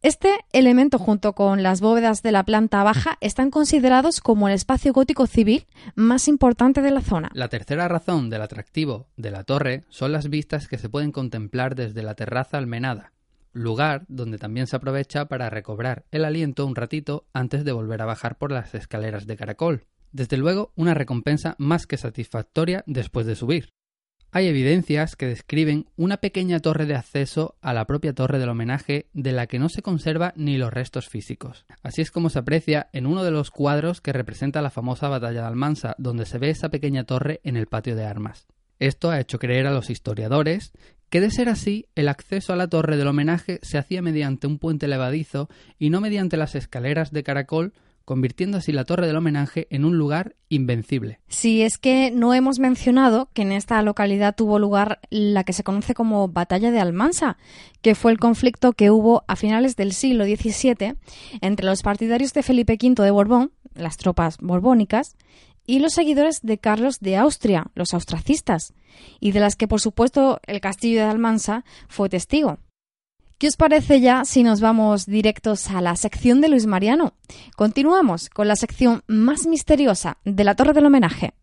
Este 0.00 0.30
elemento, 0.52 1.00
junto 1.00 1.32
con 1.32 1.64
las 1.64 1.80
bóvedas 1.80 2.22
de 2.22 2.30
la 2.30 2.44
planta 2.44 2.84
baja, 2.84 3.18
están 3.20 3.50
considerados 3.50 4.20
como 4.20 4.46
el 4.46 4.54
espacio 4.54 4.92
gótico 4.92 5.26
civil 5.26 5.66
más 5.96 6.28
importante 6.28 6.82
de 6.82 6.92
la 6.92 7.00
zona. 7.00 7.30
La 7.34 7.48
tercera 7.48 7.88
razón 7.88 8.30
del 8.30 8.42
atractivo 8.42 9.08
de 9.16 9.32
la 9.32 9.42
torre 9.42 9.82
son 9.88 10.12
las 10.12 10.28
vistas 10.28 10.68
que 10.68 10.78
se 10.78 10.88
pueden 10.88 11.10
contemplar 11.10 11.74
desde 11.74 12.04
la 12.04 12.14
terraza 12.14 12.58
almenada, 12.58 13.12
lugar 13.52 14.04
donde 14.06 14.38
también 14.38 14.68
se 14.68 14.76
aprovecha 14.76 15.26
para 15.26 15.50
recobrar 15.50 16.04
el 16.12 16.24
aliento 16.24 16.64
un 16.64 16.76
ratito 16.76 17.26
antes 17.32 17.64
de 17.64 17.72
volver 17.72 18.00
a 18.00 18.06
bajar 18.06 18.38
por 18.38 18.52
las 18.52 18.76
escaleras 18.76 19.26
de 19.26 19.36
caracol. 19.36 19.84
Desde 20.12 20.36
luego, 20.36 20.72
una 20.76 20.94
recompensa 20.94 21.56
más 21.58 21.88
que 21.88 21.96
satisfactoria 21.96 22.84
después 22.86 23.26
de 23.26 23.34
subir. 23.34 23.70
Hay 24.30 24.46
evidencias 24.46 25.16
que 25.16 25.26
describen 25.26 25.86
una 25.96 26.18
pequeña 26.18 26.60
torre 26.60 26.84
de 26.84 26.94
acceso 26.94 27.56
a 27.62 27.72
la 27.72 27.86
propia 27.86 28.12
torre 28.12 28.38
del 28.38 28.50
homenaje 28.50 29.06
de 29.14 29.32
la 29.32 29.46
que 29.46 29.58
no 29.58 29.70
se 29.70 29.80
conserva 29.80 30.34
ni 30.36 30.58
los 30.58 30.70
restos 30.70 31.08
físicos. 31.08 31.64
Así 31.82 32.02
es 32.02 32.10
como 32.10 32.28
se 32.28 32.40
aprecia 32.40 32.90
en 32.92 33.06
uno 33.06 33.24
de 33.24 33.30
los 33.30 33.50
cuadros 33.50 34.02
que 34.02 34.12
representa 34.12 34.60
la 34.60 34.68
famosa 34.68 35.08
batalla 35.08 35.40
de 35.40 35.46
Almansa, 35.46 35.94
donde 35.96 36.26
se 36.26 36.36
ve 36.36 36.50
esa 36.50 36.68
pequeña 36.68 37.04
torre 37.04 37.40
en 37.42 37.56
el 37.56 37.68
patio 37.68 37.96
de 37.96 38.04
armas. 38.04 38.46
Esto 38.78 39.10
ha 39.10 39.18
hecho 39.18 39.38
creer 39.38 39.66
a 39.66 39.72
los 39.72 39.88
historiadores 39.88 40.72
que 41.08 41.22
de 41.22 41.30
ser 41.30 41.48
así, 41.48 41.86
el 41.94 42.06
acceso 42.06 42.52
a 42.52 42.56
la 42.56 42.68
torre 42.68 42.98
del 42.98 43.08
homenaje 43.08 43.60
se 43.62 43.78
hacía 43.78 44.02
mediante 44.02 44.46
un 44.46 44.58
puente 44.58 44.88
levadizo 44.88 45.48
y 45.78 45.88
no 45.88 46.02
mediante 46.02 46.36
las 46.36 46.54
escaleras 46.54 47.12
de 47.12 47.22
caracol 47.22 47.72
convirtiendo 48.08 48.56
así 48.56 48.72
la 48.72 48.86
Torre 48.86 49.06
del 49.06 49.16
Homenaje 49.16 49.66
en 49.68 49.84
un 49.84 49.98
lugar 49.98 50.34
invencible. 50.48 51.20
Si 51.28 51.60
es 51.60 51.76
que 51.76 52.10
no 52.10 52.32
hemos 52.32 52.58
mencionado 52.58 53.28
que 53.34 53.42
en 53.42 53.52
esta 53.52 53.82
localidad 53.82 54.34
tuvo 54.34 54.58
lugar 54.58 54.98
la 55.10 55.44
que 55.44 55.52
se 55.52 55.62
conoce 55.62 55.92
como 55.92 56.26
Batalla 56.26 56.70
de 56.70 56.80
Almansa, 56.80 57.36
que 57.82 57.94
fue 57.94 58.10
el 58.10 58.18
conflicto 58.18 58.72
que 58.72 58.90
hubo 58.90 59.24
a 59.28 59.36
finales 59.36 59.76
del 59.76 59.92
siglo 59.92 60.24
XVII 60.24 60.94
entre 61.42 61.66
los 61.66 61.82
partidarios 61.82 62.32
de 62.32 62.42
Felipe 62.42 62.78
V 62.82 63.04
de 63.04 63.10
Borbón, 63.10 63.52
las 63.74 63.98
tropas 63.98 64.38
borbónicas, 64.38 65.14
y 65.66 65.80
los 65.80 65.92
seguidores 65.92 66.40
de 66.40 66.56
Carlos 66.56 67.00
de 67.00 67.18
Austria, 67.18 67.66
los 67.74 67.92
austracistas, 67.92 68.72
y 69.20 69.32
de 69.32 69.40
las 69.40 69.54
que 69.54 69.68
por 69.68 69.82
supuesto 69.82 70.40
el 70.46 70.62
castillo 70.62 71.00
de 71.00 71.10
Almansa 71.10 71.66
fue 71.88 72.08
testigo. 72.08 72.56
¿Qué 73.38 73.46
os 73.46 73.56
parece 73.56 74.00
ya 74.00 74.24
si 74.24 74.42
nos 74.42 74.60
vamos 74.60 75.06
directos 75.06 75.70
a 75.70 75.80
la 75.80 75.94
sección 75.94 76.40
de 76.40 76.48
Luis 76.48 76.66
Mariano? 76.66 77.12
Continuamos 77.54 78.30
con 78.30 78.48
la 78.48 78.56
sección 78.56 79.04
más 79.06 79.46
misteriosa 79.46 80.18
de 80.24 80.42
la 80.42 80.56
Torre 80.56 80.72
del 80.72 80.86
Homenaje. 80.86 81.34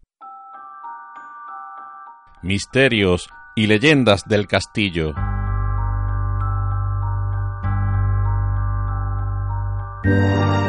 Misterios 2.41 3.29
y 3.55 3.67
leyendas 3.67 4.25
del 4.25 4.45
castillo. 4.45 5.13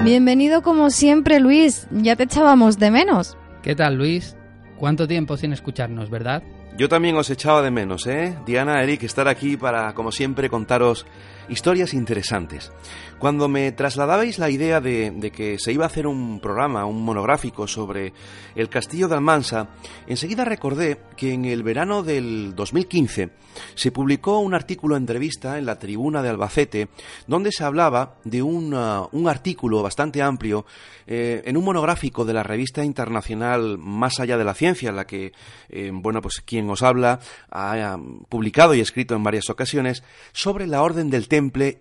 Bienvenido 0.04 0.62
como 0.62 0.90
siempre 0.90 1.40
Luis, 1.40 1.88
ya 1.90 2.14
te 2.14 2.22
echábamos 2.22 2.78
de 2.78 2.92
menos. 2.92 3.36
¿Qué 3.64 3.74
tal 3.74 3.96
Luis? 3.96 4.36
¿Cuánto 4.78 5.08
tiempo 5.08 5.36
sin 5.36 5.52
escucharnos, 5.52 6.08
verdad? 6.08 6.44
Yo 6.76 6.90
también 6.90 7.16
os 7.16 7.30
echaba 7.30 7.62
de 7.62 7.70
menos, 7.70 8.06
¿eh? 8.06 8.36
Diana, 8.44 8.82
Eric, 8.82 9.04
estar 9.04 9.28
aquí 9.28 9.56
para, 9.56 9.94
como 9.94 10.12
siempre, 10.12 10.50
contaros 10.50 11.06
historias 11.48 11.94
interesantes. 11.94 12.72
Cuando 13.18 13.48
me 13.48 13.72
trasladabais 13.72 14.38
la 14.38 14.50
idea 14.50 14.80
de, 14.80 15.32
que 15.34 15.58
se 15.58 15.72
iba 15.72 15.84
a 15.84 15.88
hacer 15.88 16.06
un 16.06 16.40
programa, 16.40 16.84
un 16.84 17.02
monográfico 17.02 17.66
sobre 17.66 18.12
el 18.54 18.68
castillo 18.68 19.08
de 19.08 19.14
Almansa, 19.14 19.68
enseguida 20.06 20.44
recordé 20.44 21.00
que 21.16 21.32
en 21.32 21.44
el 21.46 21.62
verano 21.62 22.02
del 22.02 22.54
2015 22.54 23.30
se 23.74 23.90
publicó 23.90 24.40
un 24.40 24.54
artículo 24.54 24.96
entrevista 24.96 25.58
en 25.58 25.64
la 25.64 25.78
tribuna 25.78 26.22
de 26.22 26.28
Albacete 26.28 26.88
donde 27.26 27.52
se 27.52 27.64
hablaba 27.64 28.16
de 28.24 28.42
un, 28.42 28.74
uh, 28.74 29.08
un 29.12 29.28
artículo 29.28 29.82
bastante 29.82 30.20
amplio 30.20 30.66
eh, 31.06 31.42
en 31.44 31.56
un 31.56 31.64
monográfico 31.64 32.24
de 32.24 32.34
la 32.34 32.42
revista 32.42 32.84
internacional 32.84 33.78
Más 33.78 34.18
allá 34.18 34.36
de 34.36 34.44
la 34.44 34.54
ciencia, 34.54 34.90
en 34.90 34.96
la 34.96 35.06
que, 35.06 35.32
eh, 35.68 35.90
bueno, 35.92 36.20
pues 36.20 36.42
quien 36.44 36.68
os 36.68 36.82
habla 36.82 37.20
ha 37.50 37.96
um, 37.96 38.24
publicado 38.24 38.74
y 38.74 38.80
escrito 38.80 39.14
en 39.14 39.22
varias 39.22 39.48
ocasiones 39.48 40.02
sobre 40.32 40.66
la 40.66 40.82
Orden 40.82 41.08
del 41.08 41.28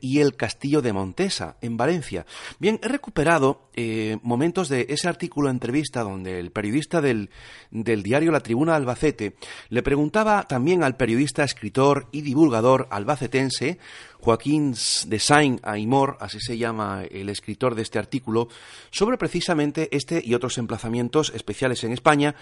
Y 0.01 0.19
el 0.19 0.35
Castillo 0.35 0.81
de 0.81 0.93
Montesa, 0.93 1.57
en 1.61 1.77
Valencia. 1.77 2.25
Bien, 2.59 2.79
he 2.83 2.87
recuperado 2.87 3.69
eh, 3.73 4.17
momentos 4.21 4.69
de 4.69 4.87
ese 4.89 5.07
artículo 5.07 5.49
entrevista 5.49 6.03
donde 6.03 6.39
el 6.39 6.51
periodista 6.51 7.01
del, 7.01 7.29
del 7.71 8.03
diario 8.03 8.31
La 8.31 8.41
Tribuna 8.41 8.75
Albacete 8.75 9.35
le 9.69 9.83
preguntaba 9.83 10.43
también 10.43 10.83
al 10.83 10.97
periodista, 10.97 11.43
escritor 11.43 12.07
y 12.11 12.21
divulgador 12.21 12.87
albacetense 12.89 13.79
Joaquín 14.19 14.73
de 15.07 15.19
Saint 15.19 15.65
Aymor, 15.65 16.17
así 16.19 16.39
se 16.39 16.57
llama 16.57 17.03
el 17.09 17.29
escritor 17.29 17.75
de 17.75 17.83
este 17.83 17.99
artículo, 17.99 18.49
sobre 18.89 19.17
precisamente 19.17 19.87
este 19.95 20.21
y 20.23 20.33
otros 20.33 20.57
emplazamientos 20.57 21.31
especiales 21.35 21.83
en 21.83 21.91
España 21.91 22.35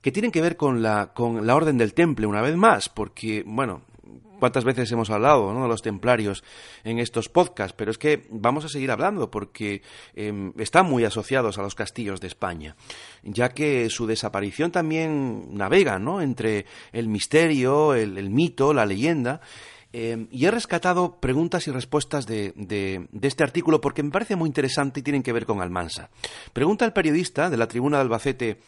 que 0.00 0.12
tienen 0.12 0.30
que 0.30 0.42
ver 0.42 0.56
con 0.56 0.82
la, 0.82 1.12
con 1.14 1.46
la 1.46 1.54
Orden 1.56 1.78
del 1.78 1.94
Temple, 1.94 2.26
una 2.26 2.42
vez 2.42 2.56
más, 2.56 2.88
porque, 2.88 3.42
bueno, 3.46 3.82
cuántas 4.38 4.64
veces 4.64 4.90
hemos 4.92 5.10
hablado 5.10 5.52
de 5.52 5.68
los 5.68 5.82
templarios 5.82 6.44
en 6.84 6.98
estos 6.98 7.28
podcasts, 7.28 7.74
pero 7.76 7.90
es 7.90 7.98
que 7.98 8.26
vamos 8.30 8.64
a 8.64 8.68
seguir 8.68 8.90
hablando 8.90 9.30
porque 9.30 9.82
em, 10.14 10.52
están 10.58 10.86
muy 10.86 11.04
asociados 11.04 11.58
a 11.58 11.62
los 11.62 11.74
castillos 11.74 12.20
de 12.20 12.26
España, 12.26 12.76
ya 13.22 13.50
que 13.50 13.88
su 13.90 14.06
desaparición 14.06 14.70
también 14.70 15.54
navega 15.56 15.98
¿no? 15.98 16.20
entre 16.20 16.66
el 16.92 17.08
misterio, 17.08 17.94
el 17.94 18.30
mito, 18.30 18.74
la 18.74 18.86
leyenda, 18.86 19.40
Em, 19.96 20.26
y 20.32 20.44
he 20.44 20.50
rescatado 20.50 21.20
preguntas 21.20 21.68
y 21.68 21.70
respuestas 21.70 22.26
de, 22.26 23.06
este 23.22 23.44
artículo 23.44 23.80
porque 23.80 24.02
me 24.02 24.10
parece 24.10 24.34
muy 24.34 24.48
interesante 24.48 24.98
y 24.98 25.02
tienen 25.04 25.22
que 25.22 25.32
ver 25.32 25.46
con 25.46 25.60
Almansa. 25.60 26.10
Pregunta 26.52 26.84
el 26.84 26.92
periodista 26.92 27.48
de 27.48 27.56
la 27.56 27.68
tribuna 27.68 27.98
de 27.98 28.02
Albacete. 28.02 28.58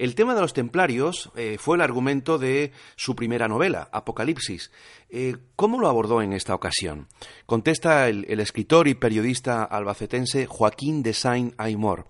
El 0.00 0.14
tema 0.14 0.34
de 0.34 0.40
los 0.40 0.54
templarios 0.54 1.30
eh, 1.36 1.58
fue 1.60 1.76
el 1.76 1.82
argumento 1.82 2.38
de 2.38 2.72
su 2.96 3.14
primera 3.14 3.48
novela, 3.48 3.90
Apocalipsis. 3.92 4.70
Eh, 5.10 5.36
¿Cómo 5.56 5.78
lo 5.78 5.88
abordó 5.88 6.22
en 6.22 6.32
esta 6.32 6.54
ocasión? 6.54 7.06
Contesta 7.44 8.08
el, 8.08 8.24
el 8.30 8.40
escritor 8.40 8.88
y 8.88 8.94
periodista 8.94 9.62
albacetense 9.62 10.46
Joaquín 10.46 11.02
de 11.02 11.12
Saint 11.12 11.52
Aymor. 11.58 12.06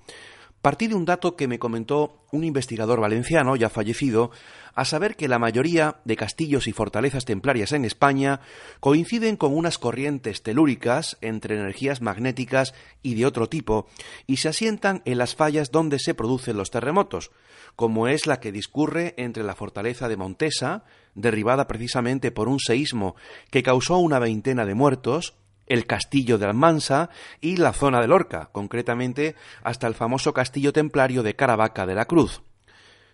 Partí 0.63 0.87
de 0.87 0.95
un 0.95 1.05
dato 1.05 1.35
que 1.35 1.49
me 1.49 1.59
comentó 1.59 2.23
un 2.31 2.45
investigador 2.45 3.01
valenciano 3.01 3.57
ya 3.57 3.69
fallecido, 3.69 4.31
a 4.75 4.85
saber 4.85 5.17
que 5.17 5.29
la 5.29 5.39
mayoría 5.39 5.97
de 6.05 6.17
castillos 6.17 6.67
y 6.67 6.73
fortalezas 6.73 7.25
templarias 7.25 7.73
en 7.73 7.85
España 7.85 8.41
coinciden 8.81 9.37
con 9.37 9.57
unas 9.57 9.79
corrientes 9.79 10.43
telúricas 10.43 11.19
entre 11.21 11.57
energías 11.57 12.01
magnéticas 12.01 12.75
y 13.03 13.15
de 13.15 13.27
otro 13.27 13.49
tipo, 13.49 13.89
y 14.27 14.39
se 14.39 14.49
asientan 14.49 15.03
en 15.05 15.19
las 15.19 15.35
fallas 15.35 15.71
donde 15.71 15.99
se 15.99 16.15
producen 16.15 16.57
los 16.57 16.71
terremotos, 16.71 17.31
como 17.77 18.09
es 18.09 18.27
la 18.27 18.41
que 18.41 18.53
discurre 18.53 19.15
entre 19.17 19.43
la 19.43 19.55
fortaleza 19.55 20.09
de 20.09 20.17
Montesa, 20.17 20.85
derribada 21.15 21.67
precisamente 21.67 22.31
por 22.31 22.49
un 22.49 22.61
seísmo 22.61 23.17
que 23.51 23.63
causó 23.63 23.99
una 23.99 24.19
veintena 24.19 24.65
de 24.65 24.75
muertos, 24.75 25.35
el 25.67 25.87
castillo 25.87 26.37
de 26.37 26.47
Almansa 26.47 27.11
y 27.41 27.57
la 27.57 27.73
zona 27.73 28.01
de 28.01 28.09
Lorca, 28.09 28.51
concretamente 28.53 29.37
hasta 29.63 29.87
el 29.87 29.95
famoso 29.95 30.35
castillo 30.35 30.73
templario 30.73 31.23
de 31.23 31.37
Caravaca 31.37 31.87
de 31.87 31.95
la 31.95 32.07
Cruz. 32.07 32.43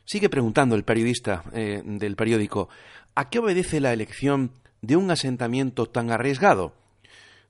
Sigue 0.07 0.29
preguntando 0.29 0.77
el 0.77 0.85
periodista 0.85 1.43
eh, 1.53 1.83
del 1.85 2.15
periódico, 2.15 2.69
¿a 3.17 3.29
qué 3.29 3.41
obedece 3.41 3.81
la 3.81 3.93
elección 3.93 4.53
de 4.81 4.95
un 4.95 5.11
asentamiento 5.11 5.87
tan 5.87 6.13
arriesgado? 6.13 6.75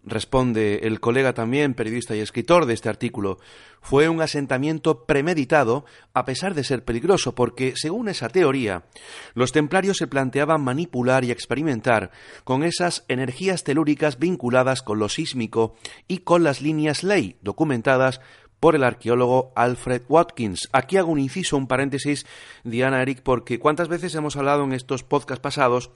Responde 0.03 0.81
el 0.85 1.01
colega 1.01 1.35
también, 1.35 1.75
periodista 1.75 2.17
y 2.17 2.21
escritor 2.21 2.65
de 2.65 2.73
este 2.73 2.89
artículo, 2.89 3.39
fue 3.83 4.09
un 4.09 4.23
asentamiento 4.23 5.05
premeditado 5.05 5.85
a 6.15 6.25
pesar 6.25 6.55
de 6.55 6.65
ser 6.65 6.83
peligroso, 6.85 7.35
porque, 7.35 7.75
según 7.77 8.09
esa 8.09 8.31
teoría, 8.31 8.85
los 9.35 9.53
templarios 9.53 9.99
se 9.99 10.07
planteaban 10.07 10.63
manipular 10.63 11.25
y 11.25 11.33
experimentar 11.33 12.11
con 12.45 12.63
esas 12.63 13.05
energías 13.09 13.65
telúricas 13.65 14.19
vinculadas 14.19 14.81
con 14.81 14.99
lo 14.99 15.09
sísmico 15.11 15.75
y 16.09 16.19
con 16.19 16.43
las 16.43 16.63
líneas 16.63 17.05
ley 17.05 17.37
documentadas 17.43 18.21
por 18.61 18.75
el 18.75 18.85
arqueólogo 18.85 19.53
Alfred 19.55 20.03
Watkins. 20.09 20.69
Aquí 20.73 20.97
hago 20.97 21.11
un 21.11 21.19
inciso, 21.19 21.57
un 21.57 21.67
paréntesis, 21.67 22.27
Diana 22.65 23.03
Eric, 23.03 23.23
porque 23.23 23.59
cuántas 23.59 23.89
veces 23.89 24.15
hemos 24.15 24.37
hablado 24.37 24.65
en 24.65 24.73
estos 24.73 25.03
podcasts 25.03 25.43
pasados 25.43 25.91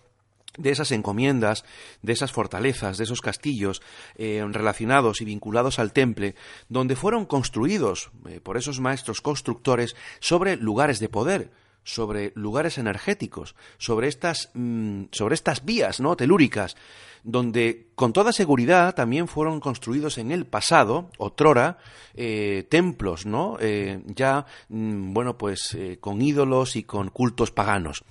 de 0.59 0.71
esas 0.71 0.91
encomiendas, 0.93 1.65
de 2.03 2.13
esas 2.13 2.33
fortalezas, 2.33 2.99
de 2.99 3.05
esos 3.05 3.21
castillos 3.21 3.83
eh, 4.17 4.45
relacionados 4.51 5.21
y 5.21 5.25
vinculados 5.25 5.79
al 5.79 5.93
temple, 5.93 6.35
donde 6.69 6.97
fueron 6.97 7.25
construidos 7.25 8.11
eh, 8.29 8.41
por 8.41 8.57
esos 8.57 8.81
maestros 8.81 9.21
constructores 9.21 9.95
sobre 10.19 10.57
lugares 10.57 10.99
de 10.99 11.09
poder, 11.09 11.51
sobre 11.85 12.33
lugares 12.35 12.79
energéticos, 12.79 13.55
sobre 13.79 14.09
estas, 14.09 14.51
mm, 14.55 15.05
sobre 15.13 15.35
estas 15.35 15.65
vías 15.65 16.01
¿no? 16.01 16.17
telúricas, 16.17 16.77
donde 17.23 17.89
con 17.95 18.13
toda 18.13 18.33
seguridad 18.33 18.95
también 18.95 19.29
fueron 19.29 19.61
construidos 19.61 20.19
en 20.19 20.33
el 20.33 20.47
pasado, 20.47 21.11
otrora, 21.19 21.79
eh, 22.15 22.67
templos, 22.71 23.27
¿no? 23.27 23.59
ya, 24.07 24.47
mm, 24.69 25.13
bueno, 25.13 25.37
pues 25.37 25.77
con 26.01 26.23
ídolos 26.23 26.77
y 26.77 26.85
con 26.85 27.11
cultos 27.11 27.51
paganos. 27.51 28.05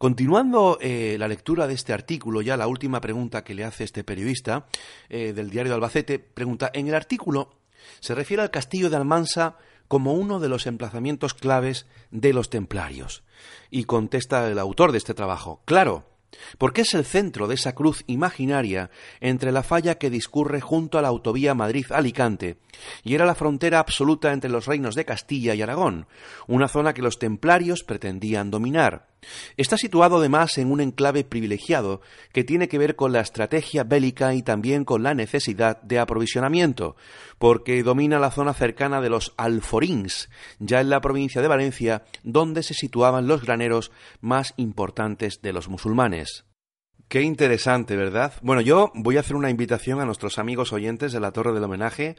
Continuando 0.00 0.78
eh, 0.80 1.16
la 1.18 1.28
lectura 1.28 1.66
de 1.66 1.74
este 1.74 1.92
artículo, 1.92 2.40
ya 2.40 2.56
la 2.56 2.68
última 2.68 3.02
pregunta 3.02 3.44
que 3.44 3.52
le 3.52 3.64
hace 3.64 3.84
este 3.84 4.02
periodista 4.02 4.64
eh, 5.10 5.34
del 5.34 5.50
diario 5.50 5.72
de 5.72 5.74
Albacete, 5.74 6.18
pregunta, 6.18 6.70
en 6.72 6.88
el 6.88 6.94
artículo 6.94 7.50
se 8.00 8.14
refiere 8.14 8.42
al 8.42 8.50
castillo 8.50 8.88
de 8.88 8.96
Almansa 8.96 9.58
como 9.90 10.12
uno 10.12 10.38
de 10.38 10.48
los 10.48 10.68
emplazamientos 10.68 11.34
claves 11.34 11.84
de 12.12 12.32
los 12.32 12.48
templarios. 12.48 13.24
Y 13.72 13.86
contesta 13.86 14.48
el 14.48 14.60
autor 14.60 14.92
de 14.92 14.98
este 14.98 15.14
trabajo, 15.14 15.62
claro, 15.64 16.06
porque 16.58 16.82
es 16.82 16.94
el 16.94 17.04
centro 17.04 17.48
de 17.48 17.56
esa 17.56 17.74
cruz 17.74 18.04
imaginaria 18.06 18.92
entre 19.18 19.50
la 19.50 19.64
falla 19.64 19.96
que 19.96 20.08
discurre 20.08 20.60
junto 20.60 20.96
a 20.96 21.02
la 21.02 21.08
autovía 21.08 21.56
Madrid-Alicante 21.56 22.58
y 23.02 23.16
era 23.16 23.26
la 23.26 23.34
frontera 23.34 23.80
absoluta 23.80 24.32
entre 24.32 24.48
los 24.48 24.66
reinos 24.66 24.94
de 24.94 25.04
Castilla 25.04 25.56
y 25.56 25.62
Aragón, 25.62 26.06
una 26.46 26.68
zona 26.68 26.94
que 26.94 27.02
los 27.02 27.18
templarios 27.18 27.82
pretendían 27.82 28.52
dominar. 28.52 29.09
Está 29.56 29.76
situado 29.76 30.18
además 30.18 30.58
en 30.58 30.70
un 30.70 30.80
enclave 30.80 31.24
privilegiado 31.24 32.00
que 32.32 32.44
tiene 32.44 32.68
que 32.68 32.78
ver 32.78 32.96
con 32.96 33.12
la 33.12 33.20
estrategia 33.20 33.84
bélica 33.84 34.34
y 34.34 34.42
también 34.42 34.84
con 34.84 35.02
la 35.02 35.14
necesidad 35.14 35.80
de 35.82 35.98
aprovisionamiento, 35.98 36.96
porque 37.38 37.82
domina 37.82 38.18
la 38.18 38.30
zona 38.30 38.54
cercana 38.54 39.00
de 39.00 39.10
los 39.10 39.34
Alforins, 39.36 40.30
ya 40.58 40.80
en 40.80 40.90
la 40.90 41.00
provincia 41.00 41.42
de 41.42 41.48
Valencia, 41.48 42.04
donde 42.22 42.62
se 42.62 42.74
situaban 42.74 43.26
los 43.26 43.42
graneros 43.42 43.90
más 44.20 44.54
importantes 44.56 45.42
de 45.42 45.52
los 45.52 45.68
musulmanes. 45.68 46.44
Qué 47.08 47.22
interesante, 47.22 47.96
¿verdad? 47.96 48.34
Bueno, 48.40 48.60
yo 48.60 48.92
voy 48.94 49.16
a 49.16 49.20
hacer 49.20 49.34
una 49.34 49.50
invitación 49.50 50.00
a 50.00 50.04
nuestros 50.04 50.38
amigos 50.38 50.72
oyentes 50.72 51.12
de 51.12 51.18
la 51.18 51.32
Torre 51.32 51.52
del 51.52 51.64
Homenaje 51.64 52.16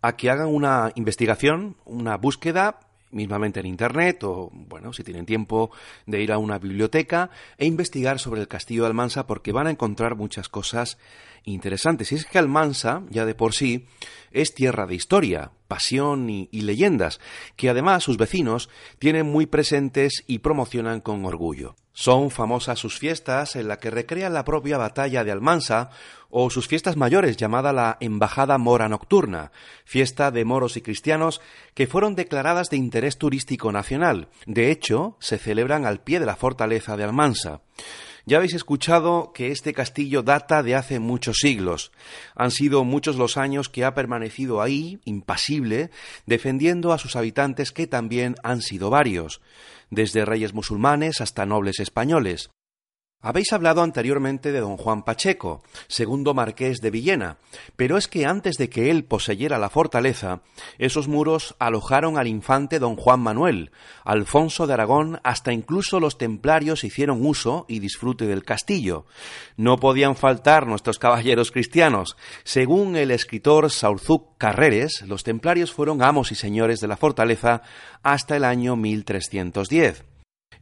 a 0.00 0.16
que 0.16 0.30
hagan 0.30 0.48
una 0.48 0.92
investigación, 0.94 1.76
una 1.84 2.16
búsqueda 2.16 2.80
mismamente 3.10 3.60
en 3.60 3.66
Internet 3.66 4.24
o, 4.24 4.50
bueno, 4.52 4.92
si 4.92 5.04
tienen 5.04 5.26
tiempo 5.26 5.70
de 6.06 6.22
ir 6.22 6.32
a 6.32 6.38
una 6.38 6.58
biblioteca 6.58 7.30
e 7.58 7.66
investigar 7.66 8.18
sobre 8.18 8.40
el 8.40 8.48
castillo 8.48 8.82
de 8.82 8.88
Almansa 8.88 9.26
porque 9.26 9.52
van 9.52 9.66
a 9.66 9.70
encontrar 9.70 10.16
muchas 10.16 10.48
cosas 10.48 10.98
interesantes. 11.44 12.12
Y 12.12 12.16
es 12.16 12.26
que 12.26 12.38
Almansa, 12.38 13.02
ya 13.10 13.24
de 13.26 13.34
por 13.34 13.54
sí, 13.54 13.86
es 14.30 14.54
tierra 14.54 14.86
de 14.86 14.94
historia, 14.94 15.52
pasión 15.70 16.28
y, 16.28 16.48
leyendas, 16.50 17.20
que 17.54 17.70
además 17.70 18.02
sus 18.02 18.16
vecinos 18.16 18.68
tienen 18.98 19.24
muy 19.30 19.46
presentes 19.46 20.24
y 20.26 20.40
promocionan 20.40 21.00
con 21.00 21.24
orgullo. 21.24 21.76
Son 21.92 22.30
famosas 22.30 22.78
sus 22.78 22.98
fiestas 22.98 23.54
en 23.54 23.68
las 23.68 23.78
que 23.78 23.90
recrean 23.90 24.34
la 24.34 24.44
propia 24.44 24.78
batalla 24.78 25.22
de 25.22 25.30
Almansa 25.30 25.90
o 26.28 26.50
sus 26.50 26.66
fiestas 26.66 26.96
mayores 26.96 27.36
llamada 27.36 27.72
la 27.72 27.98
Embajada 28.00 28.58
Mora 28.58 28.88
Nocturna, 28.88 29.52
fiesta 29.84 30.32
de 30.32 30.44
moros 30.44 30.76
y 30.76 30.82
cristianos 30.82 31.40
que 31.74 31.86
fueron 31.86 32.16
declaradas 32.16 32.68
de 32.68 32.76
interés 32.76 33.16
turístico 33.16 33.70
nacional. 33.70 34.28
De 34.46 34.72
hecho, 34.72 35.16
se 35.20 35.38
celebran 35.38 35.86
al 35.86 36.00
pie 36.00 36.18
de 36.18 36.26
la 36.26 36.36
fortaleza 36.36 36.96
de 36.96 37.04
Almansa. 37.04 37.60
Ya 38.26 38.36
habéis 38.36 38.54
escuchado 38.54 39.32
que 39.32 39.50
este 39.50 39.72
castillo 39.72 40.22
data 40.22 40.62
de 40.62 40.74
hace 40.74 40.98
muchos 40.98 41.38
siglos. 41.40 41.92
Han 42.34 42.50
sido 42.50 42.84
muchos 42.84 43.16
los 43.16 43.36
años 43.36 43.68
que 43.68 43.84
ha 43.84 43.94
permanecido 43.94 44.62
ahí, 44.62 45.00
impasible, 45.04 45.90
defendiendo 46.26 46.92
a 46.92 46.98
sus 46.98 47.16
habitantes 47.16 47.72
que 47.72 47.86
también 47.86 48.36
han 48.42 48.62
sido 48.62 48.90
varios 48.90 49.40
desde 49.90 50.24
reyes 50.24 50.54
musulmanes 50.54 51.20
hasta 51.20 51.46
nobles 51.46 51.80
españoles. 51.80 52.50
Habéis 53.22 53.52
hablado 53.52 53.82
anteriormente 53.82 54.50
de 54.50 54.60
don 54.60 54.78
Juan 54.78 55.02
Pacheco, 55.02 55.62
segundo 55.88 56.32
marqués 56.32 56.78
de 56.80 56.90
Villena, 56.90 57.36
pero 57.76 57.98
es 57.98 58.08
que 58.08 58.24
antes 58.24 58.56
de 58.56 58.70
que 58.70 58.90
él 58.90 59.04
poseyera 59.04 59.58
la 59.58 59.68
fortaleza, 59.68 60.40
esos 60.78 61.06
muros 61.06 61.54
alojaron 61.58 62.16
al 62.16 62.28
infante 62.28 62.78
don 62.78 62.96
Juan 62.96 63.20
Manuel, 63.20 63.72
Alfonso 64.04 64.66
de 64.66 64.72
Aragón, 64.72 65.20
hasta 65.22 65.52
incluso 65.52 66.00
los 66.00 66.16
templarios 66.16 66.82
hicieron 66.82 67.26
uso 67.26 67.66
y 67.68 67.80
disfrute 67.80 68.26
del 68.26 68.42
castillo. 68.42 69.04
No 69.58 69.76
podían 69.76 70.16
faltar 70.16 70.66
nuestros 70.66 70.98
caballeros 70.98 71.50
cristianos. 71.52 72.16
Según 72.42 72.96
el 72.96 73.10
escritor 73.10 73.70
Saurzuk 73.70 74.38
Carreres, 74.38 75.02
los 75.02 75.24
templarios 75.24 75.74
fueron 75.74 76.02
amos 76.02 76.32
y 76.32 76.36
señores 76.36 76.80
de 76.80 76.88
la 76.88 76.96
fortaleza 76.96 77.60
hasta 78.02 78.34
el 78.36 78.44
año 78.44 78.76
1310. 78.76 80.04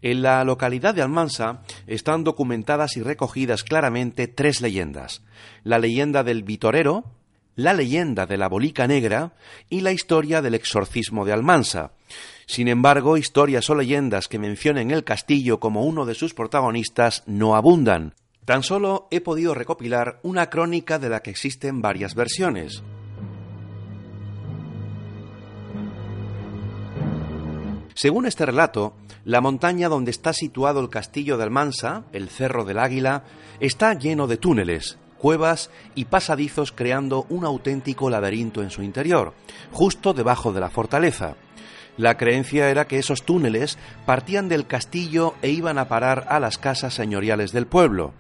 En 0.01 0.23
la 0.23 0.45
localidad 0.45 0.95
de 0.95 1.03
Almansa 1.03 1.63
están 1.87 2.23
documentadas 2.23 2.97
y 2.97 3.03
recogidas 3.03 3.65
claramente 3.65 4.29
tres 4.29 4.61
leyendas. 4.61 5.23
La 5.65 5.79
leyenda 5.79 6.23
del 6.23 6.45
Vitorero, 6.45 7.05
la 7.57 7.75
leyenda 7.75 8.27
de 8.27 8.37
la 8.37 8.49
Bolica 8.49 8.87
Negra 8.87 9.33
y 9.69 9.81
la 9.81 9.91
historia 9.91 10.41
del 10.41 10.55
exorcismo 10.55 11.25
de 11.25 11.33
Almansa. 11.33 11.91
Sin 12.47 12.69
embargo, 12.69 13.17
historias 13.17 13.69
o 13.71 13.75
leyendas 13.75 14.29
que 14.29 14.39
mencionen 14.39 14.93
el 14.93 15.03
castillo 15.03 15.59
como 15.59 15.85
uno 15.85 16.07
de 16.07 16.15
sus 16.15 16.33
protagonistas 16.33 17.25
no 17.27 17.57
abundan. 17.57 18.15
Tan 18.45 18.63
solo 18.63 19.09
he 19.11 19.21
podido 19.21 19.53
recopilar 19.53 20.21
una 20.23 20.49
crónica 20.49 21.01
de 21.01 21.09
la 21.09 21.21
que 21.21 21.31
existen 21.31 21.83
varias 21.83 22.15
versiones. 22.15 22.83
Según 28.01 28.27
este 28.27 28.47
relato, 28.47 28.93
la 29.25 29.41
montaña 29.41 29.89
donde 29.89 30.13
está 30.13 30.33
situado 30.33 30.79
el 30.79 30.89
castillo 30.89 31.37
de 31.37 31.43
Almansa, 31.43 32.05
el 32.13 32.29
Cerro 32.29 32.65
del 32.65 32.79
Águila, 32.79 33.25
está 33.59 33.93
lleno 33.95 34.29
de 34.29 34.37
túneles, 34.37 34.99
cuevas 35.19 35.73
y 35.97 36.05
pasadizos 36.05 36.71
creando 36.71 37.27
un 37.29 37.45
auténtico 37.45 38.09
laberinto 38.09 38.63
en 38.63 38.71
su 38.71 38.85
interior, 38.85 39.35
justo 39.73 40.15
debajo 40.15 40.53
de 40.53 40.61
la 40.61 40.71
fortaleza. 40.71 41.35
La 41.99 42.17
creencia 42.17 42.71
era 42.71 42.87
que 42.87 42.99
esos 42.99 43.25
túneles 43.25 43.77
partían 44.07 44.49
del 44.49 44.67
castillo 44.67 45.35
e 45.43 45.51
iban 45.51 45.77
a 45.79 45.89
parar 45.89 46.25
a 46.31 46.41
las 46.41 46.57
casas 46.57 46.95
señoriales 46.95 47.53
del 47.53 47.67
pueblo 47.67 48.15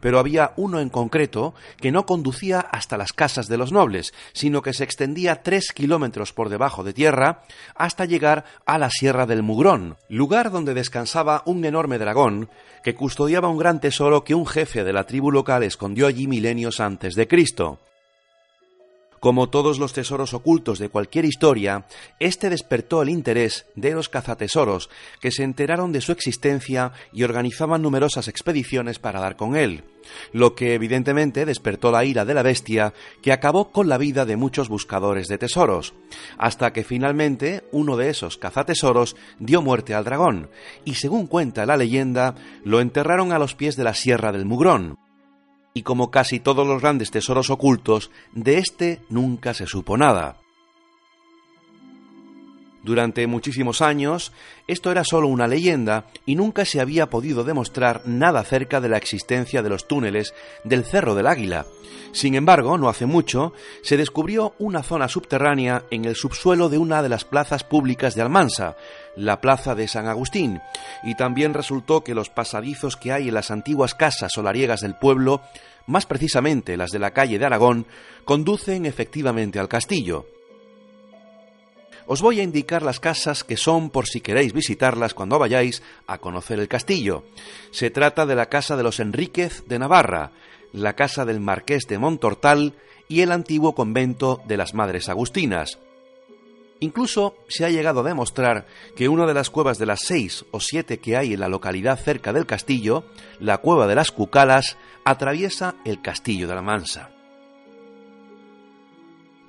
pero 0.00 0.18
había 0.18 0.52
uno 0.56 0.80
en 0.80 0.88
concreto 0.88 1.54
que 1.80 1.92
no 1.92 2.06
conducía 2.06 2.60
hasta 2.60 2.96
las 2.96 3.12
casas 3.12 3.46
de 3.48 3.56
los 3.56 3.72
nobles, 3.72 4.12
sino 4.32 4.62
que 4.62 4.72
se 4.72 4.84
extendía 4.84 5.42
tres 5.42 5.72
kilómetros 5.72 6.32
por 6.32 6.48
debajo 6.48 6.84
de 6.84 6.92
tierra 6.92 7.42
hasta 7.74 8.04
llegar 8.04 8.44
a 8.66 8.78
la 8.78 8.90
Sierra 8.90 9.26
del 9.26 9.42
Mugrón, 9.42 9.96
lugar 10.08 10.50
donde 10.50 10.74
descansaba 10.74 11.42
un 11.46 11.64
enorme 11.64 11.98
dragón 11.98 12.48
que 12.82 12.94
custodiaba 12.94 13.48
un 13.48 13.58
gran 13.58 13.80
tesoro 13.80 14.24
que 14.24 14.34
un 14.34 14.46
jefe 14.46 14.84
de 14.84 14.92
la 14.92 15.04
tribu 15.04 15.30
local 15.30 15.62
escondió 15.62 16.06
allí 16.06 16.26
milenios 16.26 16.80
antes 16.80 17.14
de 17.14 17.28
Cristo. 17.28 17.78
Como 19.20 19.50
todos 19.50 19.78
los 19.78 19.92
tesoros 19.92 20.32
ocultos 20.32 20.78
de 20.78 20.88
cualquier 20.88 21.26
historia, 21.26 21.84
este 22.18 22.48
despertó 22.48 23.02
el 23.02 23.10
interés 23.10 23.66
de 23.76 23.92
los 23.92 24.08
cazatesoros, 24.08 24.88
que 25.20 25.30
se 25.30 25.42
enteraron 25.42 25.92
de 25.92 26.00
su 26.00 26.10
existencia 26.12 26.92
y 27.12 27.22
organizaban 27.22 27.82
numerosas 27.82 28.28
expediciones 28.28 28.98
para 28.98 29.20
dar 29.20 29.36
con 29.36 29.56
él, 29.56 29.84
lo 30.32 30.54
que 30.54 30.72
evidentemente 30.72 31.44
despertó 31.44 31.92
la 31.92 32.06
ira 32.06 32.24
de 32.24 32.32
la 32.32 32.42
bestia, 32.42 32.94
que 33.20 33.32
acabó 33.32 33.70
con 33.72 33.90
la 33.90 33.98
vida 33.98 34.24
de 34.24 34.36
muchos 34.36 34.70
buscadores 34.70 35.28
de 35.28 35.36
tesoros, 35.36 35.92
hasta 36.38 36.72
que 36.72 36.82
finalmente 36.82 37.64
uno 37.72 37.98
de 37.98 38.08
esos 38.08 38.38
cazatesoros 38.38 39.16
dio 39.38 39.60
muerte 39.60 39.92
al 39.92 40.04
dragón, 40.04 40.48
y 40.86 40.94
según 40.94 41.26
cuenta 41.26 41.66
la 41.66 41.76
leyenda, 41.76 42.36
lo 42.64 42.80
enterraron 42.80 43.32
a 43.32 43.38
los 43.38 43.54
pies 43.54 43.76
de 43.76 43.84
la 43.84 43.92
Sierra 43.92 44.32
del 44.32 44.46
Mugrón 44.46 44.96
y 45.74 45.82
como 45.82 46.10
casi 46.10 46.40
todos 46.40 46.66
los 46.66 46.80
grandes 46.80 47.10
tesoros 47.10 47.50
ocultos, 47.50 48.10
de 48.32 48.58
éste 48.58 49.00
nunca 49.08 49.54
se 49.54 49.66
supo 49.66 49.96
nada. 49.96 50.36
Durante 52.82 53.26
muchísimos 53.26 53.82
años, 53.82 54.32
esto 54.66 54.90
era 54.90 55.04
solo 55.04 55.28
una 55.28 55.46
leyenda 55.46 56.06
y 56.24 56.34
nunca 56.34 56.64
se 56.64 56.80
había 56.80 57.10
podido 57.10 57.44
demostrar 57.44 58.02
nada 58.06 58.40
acerca 58.40 58.80
de 58.80 58.88
la 58.88 58.96
existencia 58.96 59.62
de 59.62 59.68
los 59.68 59.86
túneles 59.86 60.34
del 60.64 60.84
Cerro 60.84 61.14
del 61.14 61.26
Águila. 61.26 61.66
Sin 62.12 62.34
embargo, 62.34 62.78
no 62.78 62.88
hace 62.88 63.04
mucho, 63.04 63.52
se 63.82 63.98
descubrió 63.98 64.54
una 64.58 64.82
zona 64.82 65.08
subterránea 65.08 65.84
en 65.90 66.06
el 66.06 66.16
subsuelo 66.16 66.70
de 66.70 66.78
una 66.78 67.02
de 67.02 67.10
las 67.10 67.24
plazas 67.24 67.64
públicas 67.64 68.14
de 68.14 68.22
Almansa, 68.22 68.76
la 69.14 69.40
Plaza 69.40 69.74
de 69.74 69.86
San 69.86 70.08
Agustín, 70.08 70.60
y 71.04 71.14
también 71.14 71.52
resultó 71.52 72.02
que 72.02 72.14
los 72.14 72.30
pasadizos 72.30 72.96
que 72.96 73.12
hay 73.12 73.28
en 73.28 73.34
las 73.34 73.50
antiguas 73.50 73.94
casas 73.94 74.32
solariegas 74.34 74.80
del 74.80 74.96
pueblo, 74.96 75.42
más 75.86 76.06
precisamente 76.06 76.76
las 76.76 76.90
de 76.90 76.98
la 76.98 77.12
calle 77.12 77.38
de 77.38 77.44
Aragón, 77.44 77.86
conducen 78.24 78.86
efectivamente 78.86 79.58
al 79.58 79.68
castillo. 79.68 80.26
Os 82.12 82.22
voy 82.22 82.40
a 82.40 82.42
indicar 82.42 82.82
las 82.82 82.98
casas 82.98 83.44
que 83.44 83.56
son 83.56 83.88
por 83.88 84.08
si 84.08 84.20
queréis 84.20 84.52
visitarlas 84.52 85.14
cuando 85.14 85.38
vayáis 85.38 85.80
a 86.08 86.18
conocer 86.18 86.58
el 86.58 86.66
castillo. 86.66 87.22
Se 87.70 87.88
trata 87.90 88.26
de 88.26 88.34
la 88.34 88.46
casa 88.46 88.76
de 88.76 88.82
los 88.82 88.98
Enríquez 88.98 89.62
de 89.68 89.78
Navarra, 89.78 90.32
la 90.72 90.96
casa 90.96 91.24
del 91.24 91.38
Marqués 91.38 91.86
de 91.86 91.98
Montortal 91.98 92.74
y 93.06 93.20
el 93.20 93.30
antiguo 93.30 93.76
convento 93.76 94.42
de 94.48 94.56
las 94.56 94.74
Madres 94.74 95.08
Agustinas. 95.08 95.78
Incluso 96.80 97.36
se 97.46 97.64
ha 97.64 97.70
llegado 97.70 98.00
a 98.00 98.08
demostrar 98.08 98.66
que 98.96 99.08
una 99.08 99.24
de 99.24 99.34
las 99.34 99.48
cuevas 99.48 99.78
de 99.78 99.86
las 99.86 100.00
seis 100.00 100.44
o 100.50 100.58
siete 100.58 100.98
que 100.98 101.16
hay 101.16 101.34
en 101.34 101.38
la 101.38 101.48
localidad 101.48 101.96
cerca 101.96 102.32
del 102.32 102.44
castillo, 102.44 103.04
la 103.38 103.58
cueva 103.58 103.86
de 103.86 103.94
las 103.94 104.10
Cucalas, 104.10 104.78
atraviesa 105.04 105.76
el 105.84 106.02
castillo 106.02 106.48
de 106.48 106.56
la 106.56 106.62
Mansa. 106.62 107.19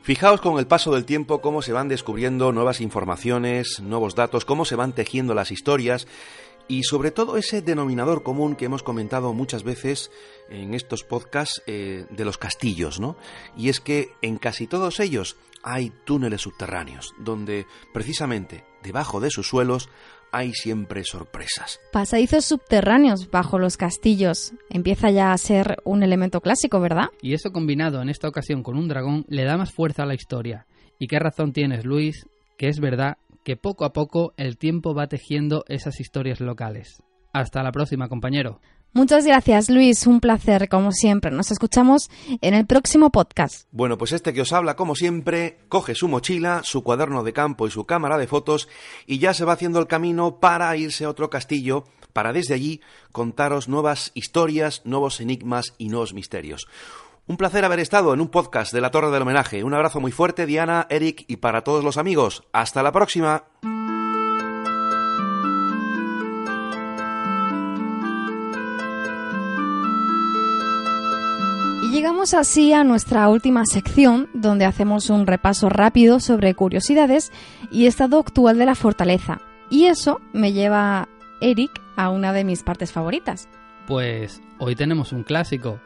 Fijaos 0.04 0.42
con 0.42 0.58
el 0.58 0.66
paso 0.66 0.92
del 0.92 1.06
tiempo 1.06 1.42
cómo 1.42 1.62
se 1.62 1.74
van 1.74 1.88
descubriendo 1.88 2.52
nuevas 2.52 2.82
informaciones, 2.82 3.80
nuevos 3.82 4.16
datos, 4.16 4.46
cómo 4.46 4.66
se 4.66 4.76
van 4.76 4.94
tejiendo 4.94 5.36
las 5.36 5.52
historias 5.52 6.08
y 6.68 6.84
sobre 6.84 7.12
todo 7.12 7.38
ese 7.38 7.62
denominador 7.62 8.24
común 8.24 8.56
que 8.56 8.66
hemos 8.66 8.82
comentado 8.82 9.32
muchas 9.34 9.62
veces 9.64 10.10
en 10.50 10.74
estos 10.74 11.04
podcasts 11.04 11.62
eh, 11.68 12.08
de 12.10 12.26
los 12.26 12.40
castillos, 12.40 13.00
¿no? 13.00 13.16
Y 13.56 13.70
es 13.70 13.80
que 13.80 14.14
en 14.24 14.38
casi 14.38 14.66
todos 14.66 15.00
ellos 15.00 15.38
hay 15.62 15.92
túneles 16.04 16.42
subterráneos, 16.42 17.14
donde 17.20 17.68
precisamente 17.94 18.66
debajo 18.82 19.20
de 19.20 19.30
sus 19.30 19.48
suelos 19.48 19.90
hay 20.32 20.54
siempre 20.54 21.04
sorpresas. 21.04 21.80
Pasadizos 21.92 22.46
subterráneos 22.46 23.30
bajo 23.30 23.60
los 23.60 23.78
castillos. 23.78 24.54
Empieza 24.70 25.12
ya 25.12 25.32
a 25.32 25.38
ser 25.38 25.78
un 25.84 26.04
elemento 26.04 26.42
clásico, 26.42 26.80
¿verdad? 26.80 27.10
Y 27.22 27.34
eso 27.34 27.52
combinado 27.52 28.02
en 28.02 28.10
esta 28.10 28.28
ocasión 28.28 28.64
con 28.64 28.78
un 28.78 28.88
dragón 28.88 29.26
le 29.28 29.44
da 29.44 29.58
más 29.58 29.72
fuerza 29.72 30.04
a 30.04 30.06
la 30.06 30.16
historia. 30.16 30.66
¿Y 31.00 31.08
qué 31.08 31.20
razón 31.20 31.54
tienes, 31.54 31.86
Luis? 31.86 32.28
Que 32.58 32.68
es 32.68 32.80
verdad 32.80 33.18
que 33.44 33.58
poco 33.58 33.86
a 33.86 33.94
poco 33.94 34.34
el 34.38 34.58
tiempo 34.58 34.94
va 34.94 35.08
tejiendo 35.08 35.64
esas 35.68 36.00
historias 36.00 36.40
locales. 36.40 37.02
Hasta 37.34 37.64
la 37.64 37.72
próxima, 37.72 38.08
compañero. 38.08 38.60
Muchas 38.94 39.26
gracias, 39.26 39.70
Luis. 39.70 40.06
Un 40.06 40.20
placer, 40.20 40.68
como 40.68 40.92
siempre. 40.92 41.32
Nos 41.32 41.50
escuchamos 41.50 42.10
en 42.42 42.54
el 42.54 42.66
próximo 42.66 43.10
podcast. 43.10 43.68
Bueno, 43.72 43.98
pues 43.98 44.12
este 44.12 44.34
que 44.34 44.42
os 44.42 44.52
habla, 44.52 44.76
como 44.76 44.96
siempre, 44.96 45.60
coge 45.70 45.96
su 45.96 46.10
mochila, 46.10 46.62
su 46.66 46.84
cuaderno 46.84 47.24
de 47.24 47.32
campo 47.32 47.68
y 47.68 47.72
su 47.72 47.86
cámara 47.86 48.18
de 48.18 48.28
fotos 48.28 48.68
y 49.08 49.20
ya 49.20 49.34
se 49.34 49.46
va 49.46 49.54
haciendo 49.54 49.80
el 49.80 49.88
camino 49.88 50.40
para 50.42 50.76
irse 50.76 51.06
a 51.06 51.10
otro 51.10 51.30
castillo, 51.30 51.86
para 52.12 52.34
desde 52.34 52.54
allí 52.54 52.82
contaros 53.14 53.70
nuevas 53.70 54.12
historias, 54.14 54.82
nuevos 54.84 55.22
enigmas 55.22 55.74
y 55.78 55.88
nuevos 55.88 56.14
misterios. 56.14 56.68
Un 57.28 57.38
placer 57.38 57.64
haber 57.64 57.80
estado 57.80 58.14
en 58.14 58.20
un 58.20 58.28
podcast 58.28 58.74
de 58.74 58.82
la 58.82 58.92
Torre 58.92 59.10
del 59.10 59.22
Homenaje. 59.22 59.64
Un 59.64 59.74
abrazo 59.74 60.02
muy 60.02 60.12
fuerte, 60.12 60.46
Diana, 60.46 60.88
Eric 60.90 61.24
y 61.30 61.38
para 61.38 61.64
todos 61.64 61.82
los 61.82 61.98
amigos. 61.98 62.44
Hasta 62.52 62.84
la 62.84 62.92
próxima. 62.92 63.46
Llegamos 71.92 72.34
así 72.34 72.74
a 72.74 72.84
nuestra 72.84 73.28
última 73.28 73.66
sección, 73.66 74.30
donde 74.34 74.66
hacemos 74.66 75.10
un 75.10 75.28
repaso 75.28 75.70
rápido 75.70 76.20
sobre 76.20 76.56
curiosidades 76.56 77.32
y 77.70 77.86
estado 77.86 78.18
actual 78.18 78.58
de 78.58 78.66
la 78.66 78.76
fortaleza. 78.76 79.42
Y 79.70 79.86
eso 79.86 80.22
me 80.34 80.54
lleva, 80.54 81.10
Eric, 81.42 81.72
a 81.98 82.10
una 82.10 82.34
de 82.34 82.46
mis 82.46 82.64
partes 82.64 82.92
favoritas. 82.92 83.50
Pues 83.88 84.42
hoy 84.58 84.76
tenemos 84.76 85.12
un 85.12 85.24
clásico, 85.24 85.80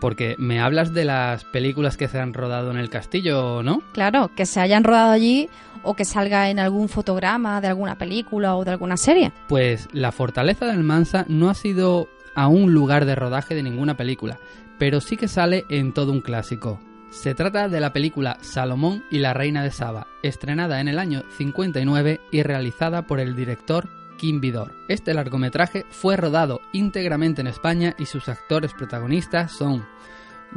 porque 0.00 0.36
me 0.38 0.60
hablas 0.60 0.94
de 0.94 1.04
las 1.04 1.44
películas 1.44 1.96
que 1.96 2.08
se 2.08 2.20
han 2.20 2.34
rodado 2.34 2.70
en 2.70 2.78
el 2.78 2.88
castillo, 2.88 3.62
¿no? 3.62 3.82
Claro, 3.92 4.30
que 4.36 4.46
se 4.46 4.60
hayan 4.60 4.84
rodado 4.84 5.10
allí 5.10 5.48
o 5.82 5.94
que 5.94 6.04
salga 6.04 6.50
en 6.50 6.60
algún 6.60 6.88
fotograma 6.88 7.60
de 7.60 7.68
alguna 7.68 7.98
película 7.98 8.56
o 8.56 8.64
de 8.64 8.72
alguna 8.72 8.96
serie. 8.96 9.32
Pues 9.48 9.88
la 9.92 10.12
fortaleza 10.12 10.66
de 10.66 10.72
Almansa 10.72 11.24
no 11.28 11.50
ha 11.50 11.54
sido 11.54 12.08
a 12.34 12.46
un 12.46 12.72
lugar 12.72 13.04
de 13.04 13.16
rodaje 13.16 13.56
de 13.56 13.64
ninguna 13.64 13.96
película, 13.96 14.38
pero 14.78 15.00
sí 15.00 15.16
que 15.16 15.28
sale 15.28 15.64
en 15.68 15.92
todo 15.92 16.12
un 16.12 16.20
clásico. 16.20 16.80
Se 17.10 17.34
trata 17.34 17.68
de 17.68 17.80
la 17.80 17.92
película 17.92 18.38
Salomón 18.42 19.02
y 19.10 19.18
la 19.18 19.32
Reina 19.32 19.62
de 19.62 19.70
Saba, 19.70 20.06
estrenada 20.22 20.80
en 20.80 20.88
el 20.88 20.98
año 20.98 21.22
59 21.36 22.20
y 22.30 22.42
realizada 22.42 23.06
por 23.06 23.18
el 23.18 23.34
director 23.34 23.88
Kim 24.18 24.40
Vidor. 24.40 24.74
Este 24.88 25.14
largometraje 25.14 25.86
fue 25.90 26.16
rodado 26.16 26.60
íntegramente 26.72 27.40
en 27.40 27.46
España 27.46 27.94
y 27.98 28.06
sus 28.06 28.28
actores 28.28 28.74
protagonistas 28.74 29.52
son 29.52 29.86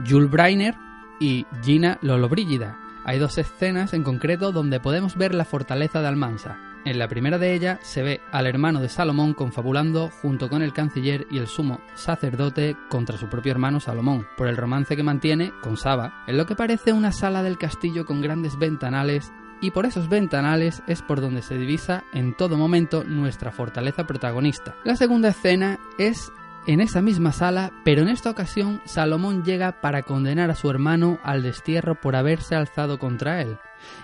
Jules 0.07 0.29
Breiner 0.29 0.75
y 1.19 1.45
Gina 1.63 1.97
Lollobrigida. 2.01 2.77
Hay 3.05 3.17
dos 3.17 3.38
escenas 3.38 3.93
en 3.93 4.03
concreto 4.03 4.51
donde 4.51 4.79
podemos 4.79 5.15
ver 5.15 5.34
la 5.34 5.45
fortaleza 5.45 6.01
de 6.01 6.07
Almansa. 6.07 6.70
En 6.84 6.98
la 6.98 7.08
primera 7.08 7.38
de 7.38 7.54
ellas 7.54 7.80
se 7.84 8.02
ve 8.02 8.22
al 8.32 8.48
hermano 8.48 8.82
de 8.82 8.89
Salomón 8.89 9.36
confabulando 9.36 10.10
junto 10.10 10.50
con 10.50 10.63
el 10.63 10.74
canciller 10.74 11.28
y 11.30 11.38
el 11.38 11.48
sumo 11.48 11.80
sacerdote 11.94 12.76
contra 12.89 13.17
su 13.17 13.30
propio 13.30 13.52
hermano 13.52 13.80
Salomón, 13.80 14.26
por 14.36 14.48
el 14.48 14.58
romance 14.58 14.96
que 14.96 15.04
mantiene 15.04 15.54
con 15.62 15.78
Saba, 15.78 16.24
en 16.26 16.38
lo 16.38 16.48
que 16.48 16.56
parece 16.56 16.91
una 16.91 17.12
sala 17.12 17.44
del 17.44 17.60
castillo 17.60 18.06
con 18.06 18.22
grandes 18.22 18.58
ventanales 18.58 19.32
y 19.62 19.70
por 19.70 19.86
esos 19.86 20.10
ventanales 20.10 20.82
es 20.88 21.04
por 21.04 21.22
donde 21.22 21.44
se 21.44 21.56
divisa 21.56 22.04
en 22.13 22.36
todo 22.36 22.58
momento 22.58 23.04
nuestra 23.04 23.52
fortaleza 23.52 24.08
protagonista. 24.08 24.76
La 24.84 24.96
segunda 24.96 25.30
escena 25.30 25.80
es 26.00 26.32
en 26.67 26.82
esa 26.82 27.02
misma 27.02 27.32
sala, 27.32 27.72
pero 27.84 28.02
en 28.02 28.10
esta 28.10 28.32
ocasión 28.32 28.82
Salomón 28.86 29.44
llega 29.44 29.82
para 29.82 30.02
condenar 30.02 30.50
a 30.50 30.56
su 30.56 30.70
hermano 30.70 31.20
al 31.24 31.44
destierro 31.44 31.96
por 31.96 32.15
haberse 32.15 32.56
alzado 32.56 32.98
contra 32.98 33.41
él. 33.41 33.58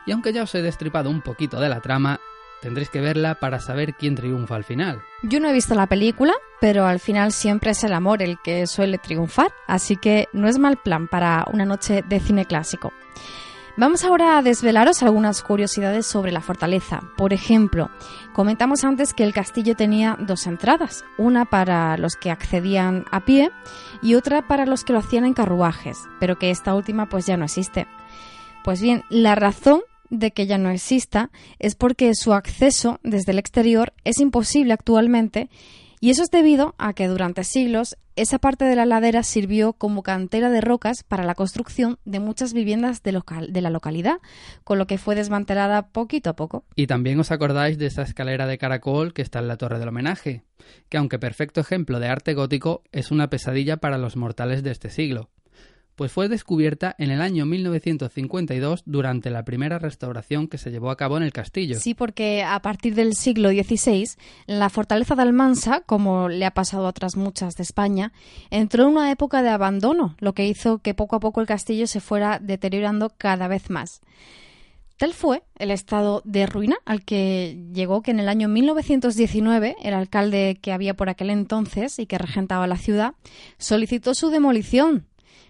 Y 0.05 0.11
aunque 0.11 0.33
ya 0.33 0.43
os 0.43 0.55
he 0.55 0.61
destripado 0.61 1.09
un 1.09 1.21
poquito 1.21 1.59
de 1.59 1.69
la 1.69 1.81
trama, 1.81 2.19
tendréis 2.61 2.89
que 2.89 3.01
verla 3.01 3.35
para 3.35 3.59
saber 3.59 3.93
quién 3.95 4.15
triunfa 4.15 4.55
al 4.55 4.63
final. 4.63 5.01
Yo 5.23 5.39
no 5.39 5.49
he 5.49 5.53
visto 5.53 5.75
la 5.75 5.87
película, 5.87 6.33
pero 6.59 6.85
al 6.85 6.99
final 6.99 7.31
siempre 7.31 7.71
es 7.71 7.83
el 7.83 7.93
amor 7.93 8.21
el 8.21 8.39
que 8.43 8.67
suele 8.67 8.97
triunfar, 8.97 9.51
así 9.67 9.97
que 9.97 10.27
no 10.33 10.47
es 10.47 10.59
mal 10.59 10.77
plan 10.77 11.07
para 11.07 11.45
una 11.51 11.65
noche 11.65 12.03
de 12.07 12.19
cine 12.19 12.45
clásico. 12.45 12.93
Vamos 13.79 14.03
ahora 14.03 14.39
a 14.39 14.41
desvelaros 14.41 15.03
algunas 15.03 15.43
curiosidades 15.43 16.07
sobre 16.07 16.31
la 16.31 16.41
fortaleza. 16.41 17.01
Por 17.15 17.31
ejemplo, 17.31 17.91
comentamos 18.33 18.83
antes 18.83 19.13
que 19.13 19.23
el 19.23 19.35
castillo 19.35 19.75
tenía 19.75 20.17
dos 20.19 20.47
entradas, 20.47 21.05
una 21.19 21.45
para 21.45 21.95
los 21.97 22.15
que 22.15 22.31
accedían 22.31 23.05
a 23.11 23.23
pie 23.23 23.51
y 24.01 24.15
otra 24.15 24.47
para 24.47 24.65
los 24.65 24.83
que 24.83 24.93
lo 24.93 24.99
hacían 24.99 25.25
en 25.25 25.35
carruajes, 25.35 25.99
pero 26.19 26.39
que 26.39 26.49
esta 26.49 26.73
última 26.73 27.07
pues 27.07 27.27
ya 27.27 27.37
no 27.37 27.45
existe. 27.45 27.85
Pues 28.63 28.81
bien, 28.81 29.05
la 29.09 29.35
razón 29.35 29.81
de 30.09 30.31
que 30.31 30.47
ya 30.47 30.57
no 30.57 30.69
exista 30.69 31.31
es 31.59 31.75
porque 31.75 32.13
su 32.15 32.33
acceso 32.33 32.99
desde 33.03 33.31
el 33.31 33.39
exterior 33.39 33.93
es 34.03 34.19
imposible 34.19 34.73
actualmente 34.73 35.49
y 35.99 36.11
eso 36.11 36.21
es 36.21 36.29
debido 36.29 36.75
a 36.77 36.93
que 36.93 37.07
durante 37.07 37.43
siglos 37.43 37.97
esa 38.15 38.39
parte 38.39 38.65
de 38.65 38.75
la 38.75 38.85
ladera 38.85 39.23
sirvió 39.23 39.73
como 39.73 40.03
cantera 40.03 40.49
de 40.49 40.61
rocas 40.61 41.03
para 41.03 41.23
la 41.23 41.35
construcción 41.35 41.97
de 42.05 42.19
muchas 42.19 42.53
viviendas 42.53 43.01
de, 43.03 43.11
la 43.11 43.69
localidad, 43.69 44.17
con 44.63 44.77
lo 44.77 44.87
que 44.87 44.97
fue 44.97 45.15
desmantelada 45.15 45.89
poquito 45.89 46.31
a 46.31 46.35
poco. 46.35 46.65
Y 46.75 46.87
también 46.87 47.19
os 47.19 47.31
acordáis 47.31 47.77
de 47.77 47.87
esa 47.87 48.01
escalera 48.03 48.47
de 48.47 48.57
caracol 48.57 49.13
que 49.13 49.21
está 49.21 49.39
en 49.39 49.47
la 49.47 49.57
torre 49.57 49.79
del 49.79 49.89
homenaje, 49.89 50.43
que 50.89 50.97
aunque 50.97 51.19
perfecto 51.19 51.61
ejemplo 51.61 51.99
de 51.99 52.07
arte 52.07 52.33
gótico, 52.33 52.83
es 52.91 53.11
una 53.11 53.29
pesadilla 53.29 53.77
para 53.77 53.97
los 53.97 54.15
mortales 54.17 54.63
de 54.63 54.71
este 54.71 54.89
siglo 54.89 55.29
pues 55.97 56.11
fue 56.11 56.29
descubierta 56.29 56.95
en 56.99 57.09
el 57.09 57.21
año 57.21 57.47
1952 57.47 58.83
durante 58.85 59.31
la 59.31 59.43
primera 59.43 59.79
restauración 59.79 60.47
que 60.47 60.59
se 60.59 60.69
llevó 60.69 60.91
a 60.91 60.95
cabo 60.95 61.17
en 61.17 61.23
el 61.23 61.33
castillo. 61.33 61.79
Sí, 61.79 61.95
porque 61.95 62.43
a 62.43 62.61
partir 62.61 62.93
del 62.93 63.15
siglo 63.15 63.49
XVI, 63.49 64.07
la 64.45 64.69
fortaleza 64.69 65.15
de 65.15 65.23
Almansa, 65.23 65.81
como 65.81 66.29
le 66.29 66.45
ha 66.45 66.51
pasado 66.51 66.85
a 66.85 66.89
otras 66.89 67.17
muchas 67.17 67.55
de 67.55 67.63
España, 67.63 68.13
entró 68.51 68.83
en 68.83 68.89
una 68.89 69.11
época 69.11 69.41
de 69.41 69.49
abandono, 69.49 70.15
lo 70.19 70.33
que 70.33 70.45
hizo 70.45 70.77
que 70.77 70.93
poco 70.93 71.15
a 71.15 71.19
poco 71.19 71.41
el 71.41 71.47
castillo 71.47 71.87
se 71.87 71.99
fuera 71.99 72.37
deteriorando 72.39 73.11
cada 73.17 73.47
vez 73.47 73.71
más. 73.71 74.01
Tal 74.97 75.15
fue 75.15 75.41
el 75.57 75.71
estado 75.71 76.21
de 76.25 76.45
ruina 76.45 76.77
al 76.85 77.03
que 77.05 77.57
llegó 77.73 78.03
que 78.03 78.11
en 78.11 78.19
el 78.19 78.29
año 78.29 78.47
1919 78.49 79.77
el 79.81 79.93
alcalde 79.95 80.59
que 80.61 80.71
había 80.71 80.95
por 80.95 81.09
aquel 81.09 81.31
entonces 81.31 81.97
y 81.97 82.05
que 82.05 82.19
regentaba 82.19 82.67
la 82.67 82.77
ciudad 82.77 83.13
solicitó 83.57 84.13
su 84.13 84.29
demolición 84.29 85.07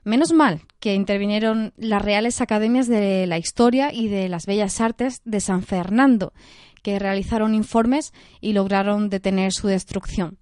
Menos 0.08 0.32
mal 0.32 0.62
que 0.80 0.96
intervinieron 0.96 1.74
las 1.76 2.02
Reales 2.02 2.40
Academias 2.40 2.88
de 2.88 3.28
la 3.28 3.38
Historia 3.38 3.92
y 3.92 4.08
de 4.08 4.30
las 4.30 4.46
Bellas 4.46 4.80
Artes 4.80 5.20
de 5.26 5.42
San 5.42 5.64
Fernando, 5.64 6.32
que 6.82 6.98
realizaron 6.98 7.54
informes 7.54 8.14
y 8.40 8.54
lograron 8.54 9.10
detener 9.10 9.52
su 9.52 9.68
destrucción. 9.68 10.38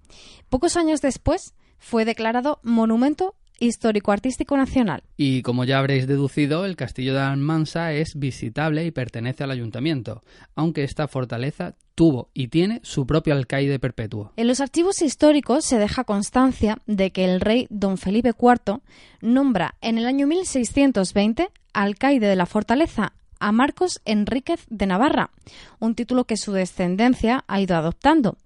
Pocos 0.49 0.77
años 0.77 1.01
después 1.01 1.55
fue 1.79 2.05
declarado 2.05 2.59
Monumento 2.61 3.33
Histórico-Artístico 3.59 4.57
Nacional. 4.57 5.03
Y 5.17 5.41
como 5.41 5.63
ya 5.63 5.79
habréis 5.79 6.07
deducido, 6.07 6.65
el 6.65 6.75
castillo 6.75 7.13
de 7.13 7.21
Almansa 7.21 7.93
es 7.93 8.17
visitable 8.17 8.85
y 8.85 8.91
pertenece 8.91 9.43
al 9.43 9.51
ayuntamiento, 9.51 10.23
aunque 10.55 10.83
esta 10.83 11.07
fortaleza 11.07 11.75
tuvo 11.95 12.29
y 12.33 12.49
tiene 12.49 12.81
su 12.83 13.07
propio 13.07 13.33
alcaide 13.33 13.79
perpetuo. 13.79 14.33
En 14.35 14.47
los 14.47 14.59
archivos 14.59 15.01
históricos 15.01 15.65
se 15.65 15.77
deja 15.77 16.03
constancia 16.03 16.79
de 16.85 17.11
que 17.11 17.25
el 17.25 17.41
rey 17.41 17.67
don 17.69 17.97
Felipe 17.97 18.33
IV 18.37 18.81
nombra 19.21 19.75
en 19.81 19.97
el 19.97 20.05
año 20.05 20.27
1620 20.27 21.49
alcaide 21.73 22.27
de 22.27 22.35
la 22.35 22.45
fortaleza 22.45 23.13
a 23.39 23.51
Marcos 23.51 24.01
Enríquez 24.05 24.65
de 24.69 24.87
Navarra, 24.87 25.31
un 25.79 25.95
título 25.95 26.25
que 26.25 26.37
su 26.37 26.53
descendencia 26.53 27.43
ha 27.47 27.59
ido 27.59 27.75
adoptando. 27.75 28.37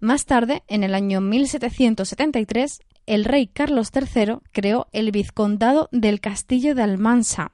Más 0.00 0.26
tarde, 0.26 0.62
en 0.68 0.82
el 0.82 0.94
año 0.94 1.20
1773, 1.20 2.80
el 3.06 3.24
rey 3.24 3.46
Carlos 3.46 3.90
III 3.94 4.38
creó 4.52 4.86
el 4.92 5.10
vizcondado 5.10 5.88
del 5.92 6.20
Castillo 6.20 6.74
de 6.74 6.82
Almansa, 6.82 7.52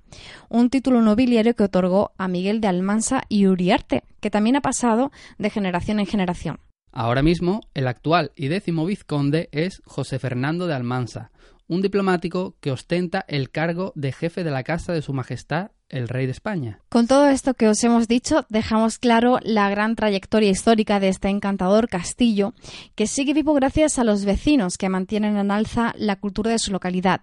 un 0.48 0.70
título 0.70 1.00
nobiliario 1.00 1.54
que 1.54 1.64
otorgó 1.64 2.12
a 2.18 2.28
Miguel 2.28 2.61
de 2.61 2.68
Almansa 2.68 3.22
y 3.28 3.46
Uriarte, 3.46 4.04
que 4.20 4.30
también 4.30 4.56
ha 4.56 4.61
pasado 4.61 5.11
de 5.38 5.50
generación 5.50 6.00
en 6.00 6.06
generación. 6.06 6.61
Ahora 6.92 7.22
mismo, 7.22 7.61
el 7.74 7.87
actual 7.87 8.32
y 8.34 8.48
décimo 8.48 8.87
vizconde 8.87 9.48
es 9.52 9.82
José 9.84 10.18
Fernando 10.18 10.66
de 10.66 10.74
Almansa, 10.74 11.30
un 11.66 11.82
diplomático 11.82 12.56
que 12.61 12.72
ostenta 12.72 13.24
el 13.28 13.50
cargo 13.50 13.92
de 13.94 14.12
jefe 14.12 14.42
de 14.42 14.50
la 14.50 14.64
Casa 14.64 14.92
de 14.92 15.02
Su 15.02 15.12
Majestad 15.12 15.70
el 15.88 16.09
rey 16.09 16.27
de 16.27 16.33
España. 16.33 16.81
Con 16.88 17.07
todo 17.07 17.29
esto 17.29 17.55
que 17.55 17.68
os 17.68 17.83
hemos 17.85 18.09
dicho, 18.09 18.46
dejamos 18.48 18.98
claro 18.98 19.38
la 19.42 19.70
gran 19.70 19.96
trayectoria 19.96 20.51
histórica 20.51 21.01
de 21.01 21.09
este 21.09 21.29
encantador 21.29 21.88
castillo, 21.88 22.55
que 22.94 23.07
sigue 23.07 23.35
vivo 23.35 23.55
gracias 23.55 23.98
a 23.98 24.05
los 24.05 24.24
vecinos 24.24 24.77
que 24.79 24.88
mantienen 24.88 25.37
en 25.37 25.51
alza 25.51 25.94
la 25.96 26.16
cultura 26.16 26.51
de 26.51 26.59
su 26.59 26.72
localidad. 26.72 27.22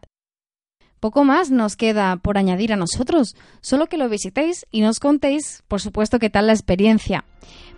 Poco 1.00 1.24
más 1.24 1.52
nos 1.52 1.76
queda 1.76 2.16
por 2.18 2.38
añadir 2.38 2.74
a 2.74 2.78
nosotros, 2.78 3.36
solo 3.62 3.88
que 3.88 3.98
lo 3.98 4.10
visitéis 4.10 4.66
y 4.72 4.82
nos 4.82 5.00
contéis, 5.00 5.64
por 5.68 5.80
supuesto, 5.82 6.18
qué 6.18 6.30
tal 6.30 6.48
la 6.48 6.54
experiencia. 6.54 7.26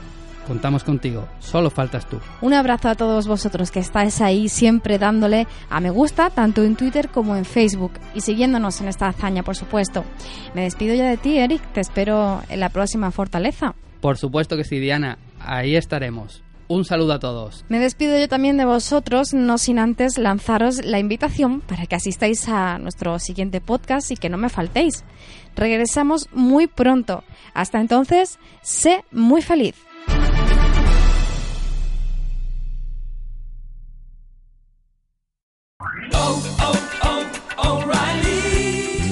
contamos 0.47 0.83
contigo, 0.83 1.27
solo 1.39 1.69
faltas 1.69 2.07
tú. 2.07 2.17
Un 2.41 2.53
abrazo 2.53 2.89
a 2.89 2.95
todos 2.95 3.27
vosotros 3.27 3.71
que 3.71 3.79
estáis 3.79 4.19
ahí 4.21 4.49
siempre 4.49 4.97
dándole 4.97 5.47
a 5.69 5.79
me 5.79 5.89
gusta, 5.89 6.29
tanto 6.29 6.63
en 6.63 6.75
Twitter 6.75 7.09
como 7.09 7.35
en 7.35 7.45
Facebook, 7.45 7.91
y 8.15 8.21
siguiéndonos 8.21 8.79
en 8.81 8.87
esta 8.87 9.07
hazaña, 9.07 9.43
por 9.43 9.55
supuesto. 9.55 10.05
Me 10.53 10.63
despido 10.63 10.95
ya 10.95 11.09
de 11.09 11.17
ti, 11.17 11.37
Eric, 11.37 11.61
te 11.73 11.81
espero 11.81 12.41
en 12.49 12.59
la 12.61 12.69
próxima 12.69 13.11
fortaleza. 13.11 13.75
Por 14.01 14.17
supuesto 14.17 14.55
que 14.57 14.63
sí, 14.63 14.79
Diana, 14.79 15.17
ahí 15.39 15.75
estaremos. 15.75 16.41
Un 16.71 16.85
saludo 16.85 17.13
a 17.13 17.19
todos. 17.19 17.65
Me 17.67 17.79
despido 17.79 18.15
yo 18.19 18.27
también 18.27 18.55
de 18.57 18.63
vosotros, 18.63 19.33
no 19.33 19.57
sin 19.57 19.79
antes 19.79 20.19
lanzaros 20.19 20.85
la 20.85 20.99
invitación 20.99 21.61
para 21.61 21.87
que 21.87 21.95
asistáis 21.95 22.47
a 22.47 22.77
nuestro 22.77 23.17
siguiente 23.17 23.59
podcast 23.59 24.11
y 24.11 24.15
que 24.17 24.29
no 24.29 24.37
me 24.37 24.49
faltéis. 24.49 25.03
Regresamos 25.55 26.29
muy 26.31 26.67
pronto. 26.67 27.23
Hasta 27.55 27.81
entonces, 27.81 28.37
sé 28.61 29.03
muy 29.11 29.41
feliz. 29.41 29.73